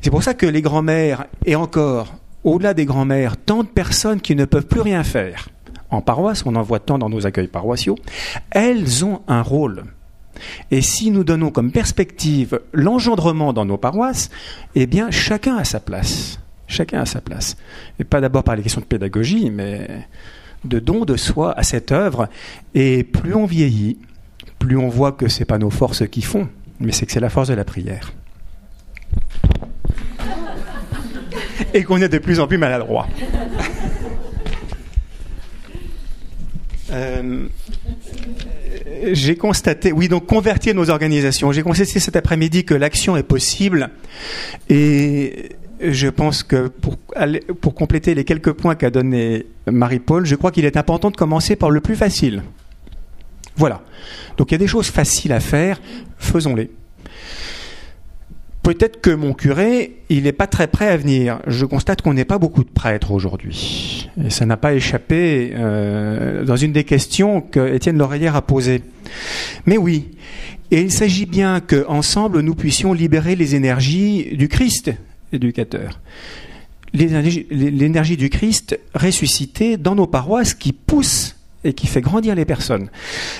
C'est 0.03 0.11
pour 0.11 0.23
ça 0.23 0.35
que 0.35 0.47
les 0.47 0.63
grands-mères, 0.63 1.27
et 1.45 1.57
encore 1.57 2.15
au-delà 2.45 2.75
des 2.75 2.85
grands-mères, 2.85 3.37
tant 3.37 3.65
de 3.65 3.69
personnes 3.69 4.21
qui 4.21 4.37
ne 4.37 4.45
peuvent 4.45 4.67
plus 4.67 4.81
rien 4.81 5.03
faire. 5.03 5.49
En 5.91 6.01
paroisse, 6.01 6.45
on 6.47 6.55
en 6.55 6.63
voit 6.63 6.81
tant 6.81 6.99
dans 6.99 7.09
nos 7.09 7.27
accueils 7.27 7.49
paroissiaux, 7.49 7.97
elles 8.51 9.05
ont 9.05 9.23
un 9.29 9.43
rôle. 9.43 9.85
Et 10.71 10.83
si 10.83 11.11
nous 11.11 11.25
donnons 11.25 11.51
comme 11.51 11.73
perspective 11.73 12.61
l'engendrement 12.73 13.53
dans 13.53 13.65
nos 13.65 13.77
paroisses, 13.77 14.31
eh 14.75 14.87
bien, 14.87 15.11
chacun 15.11 15.57
a 15.57 15.65
sa 15.65 15.81
place. 15.81 16.41
Chacun 16.69 17.01
a 17.01 17.07
sa 17.07 17.21
place. 17.21 17.57
Et 17.99 18.05
pas 18.05 18.21
d'abord 18.21 18.45
par 18.45 18.57
les 18.57 18.63
questions 18.63 18.81
de 18.81 18.87
pédagogie, 18.87 19.51
mais 19.51 20.07
de 20.65 20.79
don 20.79 21.05
de 21.05 21.17
soi 21.17 21.53
à 21.57 21.63
cette 21.63 21.93
œuvre. 21.93 22.29
Et 22.75 23.05
plus 23.05 23.35
on 23.35 23.47
vieillit, 23.47 23.99
plus 24.59 24.77
on 24.77 24.89
voit 24.89 25.13
que 25.13 25.29
ce 25.29 25.41
n'est 25.41 25.47
pas 25.47 25.59
nos 25.59 25.71
forces 25.71 26.07
qui 26.09 26.23
font, 26.23 26.49
mais 26.81 26.93
c'est 26.93 27.07
que 27.07 27.13
c'est 27.13 27.21
la 27.21 27.31
force 27.31 27.49
de 27.49 27.55
la 27.55 27.65
prière. 27.65 28.13
et 31.75 31.85
qu'on 31.85 31.99
est 31.99 32.09
de 32.09 32.19
plus 32.19 32.41
en 32.41 32.47
plus 32.47 32.59
maladroit. 32.59 33.07
Euh, 36.91 37.49
j'ai 39.13 39.37
constaté, 39.37 39.93
oui, 39.93 40.09
donc 40.09 40.27
convertir 40.27 40.75
nos 40.75 40.91
organisations. 40.91 41.53
J'ai 41.53 41.63
constaté 41.63 42.01
cet 42.01 42.17
après-midi 42.17 42.65
que 42.65 42.75
l'action 42.75 43.17
est 43.17 43.23
possible 43.23 43.91
et 44.69 45.51
je 45.81 46.09
pense 46.09 46.43
que 46.43 46.69
pour, 46.69 47.75
compléter 47.75 48.15
les 48.15 48.25
quelques 48.25 48.53
points 48.53 48.75
qu'a 48.75 48.91
donné 48.91 49.47
Marie-Paul, 49.67 50.25
je 50.25 50.35
crois 50.35 50.51
qu'il 50.51 50.65
est 50.65 50.77
important 50.77 51.11
de 51.11 51.17
commencer 51.17 51.57
par 51.57 51.71
le 51.71 51.81
plus 51.81 51.97
facile. 51.97 52.43
Voilà. 53.57 53.83
Donc 54.37 54.51
il 54.51 54.55
y 54.55 54.57
a 54.57 54.59
des 54.59 54.67
choses 54.67 54.89
faciles 54.89 55.33
à 55.33 55.41
faire, 55.41 55.81
faisons-les. 56.19 56.71
Peut-être 58.67 59.01
que 59.01 59.11
mon 59.11 59.33
curé, 59.33 59.93
il 60.09 60.25
n'est 60.25 60.33
pas 60.33 60.49
très 60.49 60.67
prêt 60.67 60.89
à 60.89 60.97
venir. 60.97 61.39
Je 61.47 61.65
constate 61.65 62.03
qu'on 62.03 62.15
n'est 62.15 62.25
pas 62.25 62.39
beaucoup 62.39 62.65
de 62.65 62.69
prêtres 62.69 63.13
aujourd'hui. 63.13 64.11
Et 64.21 64.29
ça 64.29 64.45
n'a 64.45 64.57
pas 64.57 64.75
échappé 64.75 65.53
euh, 65.55 66.45
dans 66.45 66.57
une 66.57 66.73
des 66.73 66.83
questions 66.83 67.41
que 67.41 67.73
Étienne 67.73 68.03
a 68.03 68.43
posées. 68.43 68.83
Mais 69.67 69.79
oui, 69.79 70.09
et 70.73 70.81
il 70.81 70.91
s'agit 70.91 71.27
bien 71.27 71.61
qu'ensemble, 71.61 72.41
nous 72.41 72.57
puissions 72.57 72.93
libérer 72.93 73.37
les 73.37 73.55
énergies 73.55 74.37
du 74.37 74.49
Christ, 74.49 74.91
éducateur. 75.33 76.01
L'énergie 76.93 78.17
du 78.17 78.31
Christ 78.31 78.81
ressuscité 78.97 79.77
dans 79.77 79.95
nos 79.95 80.09
paroisses 80.09 80.55
qui 80.55 80.73
pousse 80.73 81.37
et 81.63 81.73
qui 81.73 81.87
fait 81.87 82.01
grandir 82.01 82.35
les 82.35 82.45
personnes. 82.45 82.89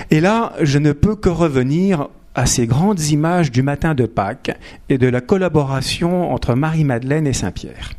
Et 0.09 0.21
là, 0.21 0.53
je 0.61 0.77
ne 0.77 0.93
peux 0.93 1.17
que 1.17 1.27
revenir 1.27 2.07
à 2.37 2.45
ces 2.45 2.67
grandes 2.67 3.01
images 3.09 3.51
du 3.51 3.63
matin 3.63 3.95
de 3.95 4.05
Pâques 4.05 4.55
et 4.89 4.99
de 4.99 5.07
la 5.07 5.21
collaboration 5.21 6.31
entre 6.31 6.53
Marie-Madeleine 6.53 7.25
et 7.25 7.33
Saint-Pierre. 7.33 7.93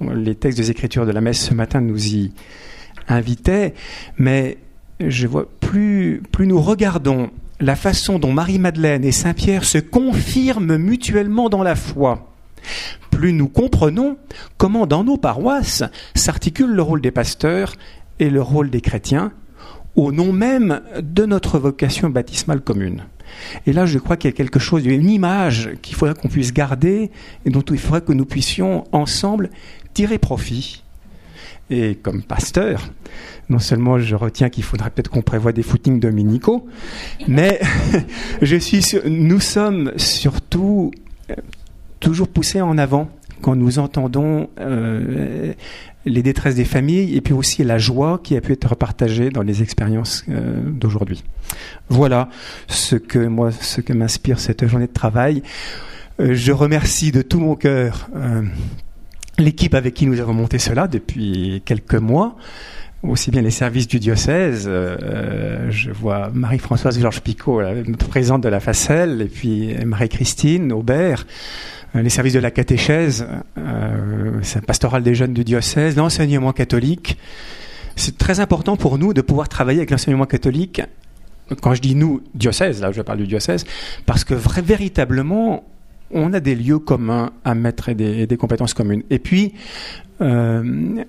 Les 0.00 0.36
textes 0.36 0.56
des 0.56 0.70
Écritures 0.70 1.04
de 1.04 1.10
la 1.10 1.20
messe 1.20 1.46
ce 1.46 1.52
matin 1.52 1.80
nous 1.80 2.14
y 2.14 2.32
invitaient, 3.08 3.74
mais 4.18 4.56
je 5.00 5.26
vois 5.26 5.48
plus, 5.58 6.22
plus 6.30 6.46
nous 6.46 6.60
regardons 6.60 7.30
la 7.58 7.74
façon 7.74 8.20
dont 8.20 8.32
Marie-Madeleine 8.32 9.04
et 9.04 9.12
Saint-Pierre 9.12 9.64
se 9.64 9.78
confirment 9.78 10.76
mutuellement 10.76 11.48
dans 11.48 11.64
la 11.64 11.74
foi, 11.74 12.32
plus 13.10 13.32
nous 13.32 13.48
comprenons 13.48 14.16
comment 14.58 14.86
dans 14.86 15.02
nos 15.02 15.16
paroisses 15.16 15.82
s'articule 16.14 16.70
le 16.70 16.82
rôle 16.82 17.00
des 17.00 17.10
pasteurs 17.10 17.74
et 18.20 18.30
le 18.30 18.40
rôle 18.40 18.70
des 18.70 18.80
chrétiens 18.80 19.32
au 19.96 20.12
nom 20.12 20.32
même 20.32 20.82
de 21.02 21.26
notre 21.26 21.58
vocation 21.58 22.10
baptismale 22.10 22.60
commune. 22.60 23.02
Et 23.66 23.72
là, 23.72 23.86
je 23.86 23.98
crois 23.98 24.16
qu'il 24.16 24.30
y 24.30 24.34
a 24.34 24.36
quelque 24.36 24.58
chose, 24.58 24.86
une 24.86 25.10
image 25.10 25.70
qu'il 25.82 25.94
faudrait 25.96 26.14
qu'on 26.14 26.28
puisse 26.28 26.52
garder 26.52 27.10
et 27.44 27.50
dont 27.50 27.62
il 27.62 27.78
faudrait 27.78 28.02
que 28.02 28.12
nous 28.12 28.24
puissions 28.24 28.84
ensemble 28.92 29.50
tirer 29.94 30.18
profit. 30.18 30.82
Et 31.72 31.94
comme 31.94 32.22
pasteur, 32.22 32.90
non 33.48 33.60
seulement 33.60 33.98
je 33.98 34.16
retiens 34.16 34.48
qu'il 34.48 34.64
faudrait 34.64 34.90
peut-être 34.90 35.10
qu'on 35.10 35.22
prévoie 35.22 35.52
des 35.52 35.62
footings 35.62 36.00
dominicaux, 36.00 36.66
mais 37.28 37.60
je 38.42 38.56
suis 38.56 38.84
nous 39.06 39.38
sommes 39.38 39.92
surtout 39.96 40.90
euh, 41.30 41.34
toujours 42.00 42.26
poussés 42.26 42.60
en 42.60 42.76
avant 42.76 43.08
quand 43.40 43.54
nous 43.54 43.78
entendons 43.78 44.48
euh, 44.58 45.52
les 46.06 46.22
détresses 46.22 46.54
des 46.54 46.64
familles 46.64 47.14
et 47.16 47.20
puis 47.20 47.34
aussi 47.34 47.62
la 47.64 47.78
joie 47.78 48.20
qui 48.22 48.36
a 48.36 48.40
pu 48.40 48.52
être 48.52 48.74
partagée 48.74 49.30
dans 49.30 49.42
les 49.42 49.62
expériences 49.62 50.24
euh, 50.28 50.60
d'aujourd'hui. 50.64 51.22
Voilà 51.88 52.28
ce 52.68 52.96
que 52.96 53.92
m'inspire 53.92 54.40
cette 54.40 54.66
journée 54.66 54.86
de 54.86 54.92
travail. 54.92 55.42
Euh, 56.20 56.34
je 56.34 56.52
remercie 56.52 57.12
de 57.12 57.22
tout 57.22 57.40
mon 57.40 57.54
cœur 57.54 58.08
euh, 58.16 58.42
l'équipe 59.38 59.74
avec 59.74 59.94
qui 59.94 60.06
nous 60.06 60.20
avons 60.20 60.34
monté 60.34 60.58
cela 60.58 60.86
depuis 60.86 61.62
quelques 61.64 61.94
mois 61.94 62.36
aussi 63.02 63.30
bien 63.30 63.42
les 63.42 63.50
services 63.50 63.88
du 63.88 63.98
diocèse. 63.98 64.64
je 64.66 65.90
vois 65.90 66.30
Marie-Françoise 66.34 66.98
Georges 67.00 67.22
Picot, 67.22 67.62
notre 67.62 68.08
présidente 68.08 68.42
de 68.42 68.48
la 68.48 68.60
Facelle, 68.60 69.22
et 69.22 69.26
puis 69.26 69.74
Marie-Christine 69.84 70.72
Aubert, 70.72 71.24
euh, 71.96 72.02
les 72.02 72.10
services 72.10 72.34
de 72.34 72.38
la 72.38 72.50
catéchèse, 72.50 73.26
euh, 73.58 74.40
pastoral 74.66 75.02
des 75.02 75.14
jeunes 75.14 75.34
du 75.34 75.44
diocèse, 75.44 75.96
l'enseignement 75.96 76.52
catholique. 76.52 77.16
C'est 77.96 78.16
très 78.16 78.40
important 78.40 78.76
pour 78.76 78.98
nous 78.98 79.12
de 79.12 79.20
pouvoir 79.20 79.48
travailler 79.48 79.80
avec 79.80 79.90
l'enseignement 79.90 80.26
catholique. 80.26 80.82
Quand 81.60 81.74
je 81.74 81.82
dis 81.82 81.96
nous, 81.96 82.22
diocèse, 82.34 82.80
là 82.80 82.92
je 82.92 83.02
parle 83.02 83.18
du 83.18 83.26
diocèse, 83.26 83.64
parce 84.06 84.22
que 84.22 84.34
véritablement, 84.34 85.64
on 86.12 86.32
a 86.32 86.38
des 86.38 86.54
lieux 86.54 86.78
communs 86.78 87.32
à 87.44 87.54
mettre 87.56 87.88
et 87.88 87.94
des, 87.94 88.36
compétences 88.36 88.74
communes. 88.74 89.02
Et 89.10 89.18
puis, 89.18 89.54
euh, 90.20 91.02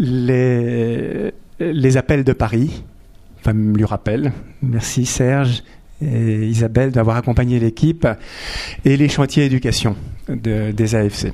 les, 0.00 1.96
appels 1.96 2.24
de 2.24 2.32
Paris, 2.32 2.82
enfin, 3.38 3.52
lui 3.52 3.84
rappelle, 3.84 4.32
merci 4.62 5.06
Serge, 5.06 5.62
et 6.02 6.46
Isabelle 6.46 6.92
d'avoir 6.92 7.16
accompagné 7.16 7.58
l'équipe 7.58 8.08
et 8.86 8.96
les 8.96 9.08
chantiers 9.08 9.44
éducation 9.44 9.96
des 10.28 10.94
AFC. 10.94 11.32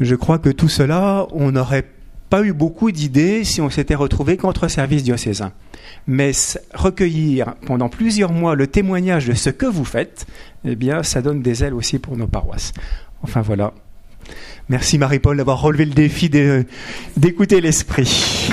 Je 0.00 0.14
crois 0.14 0.38
que 0.38 0.48
tout 0.48 0.68
cela, 0.68 1.26
on 1.32 1.52
n'aurait 1.52 1.84
pas 2.30 2.42
eu 2.42 2.52
beaucoup 2.52 2.90
d'idées 2.90 3.44
si 3.44 3.60
on 3.60 3.70
s'était 3.70 3.94
retrouvé 3.94 4.36
contre 4.36 4.68
service 4.68 5.02
diocésain. 5.02 5.52
Mais 6.06 6.32
recueillir 6.74 7.54
pendant 7.66 7.88
plusieurs 7.88 8.32
mois 8.32 8.54
le 8.54 8.66
témoignage 8.66 9.26
de 9.26 9.34
ce 9.34 9.50
que 9.50 9.66
vous 9.66 9.84
faites, 9.84 10.26
eh 10.64 10.74
bien, 10.74 11.02
ça 11.02 11.20
donne 11.20 11.42
des 11.42 11.64
ailes 11.64 11.74
aussi 11.74 11.98
pour 11.98 12.16
nos 12.16 12.26
paroisses. 12.26 12.72
Enfin 13.22 13.42
voilà. 13.42 13.72
Merci 14.68 14.98
Marie-Paul 14.98 15.38
d'avoir 15.38 15.62
relevé 15.62 15.86
le 15.86 15.92
défi 15.92 16.28
d'écouter 17.16 17.60
l'esprit. 17.60 18.50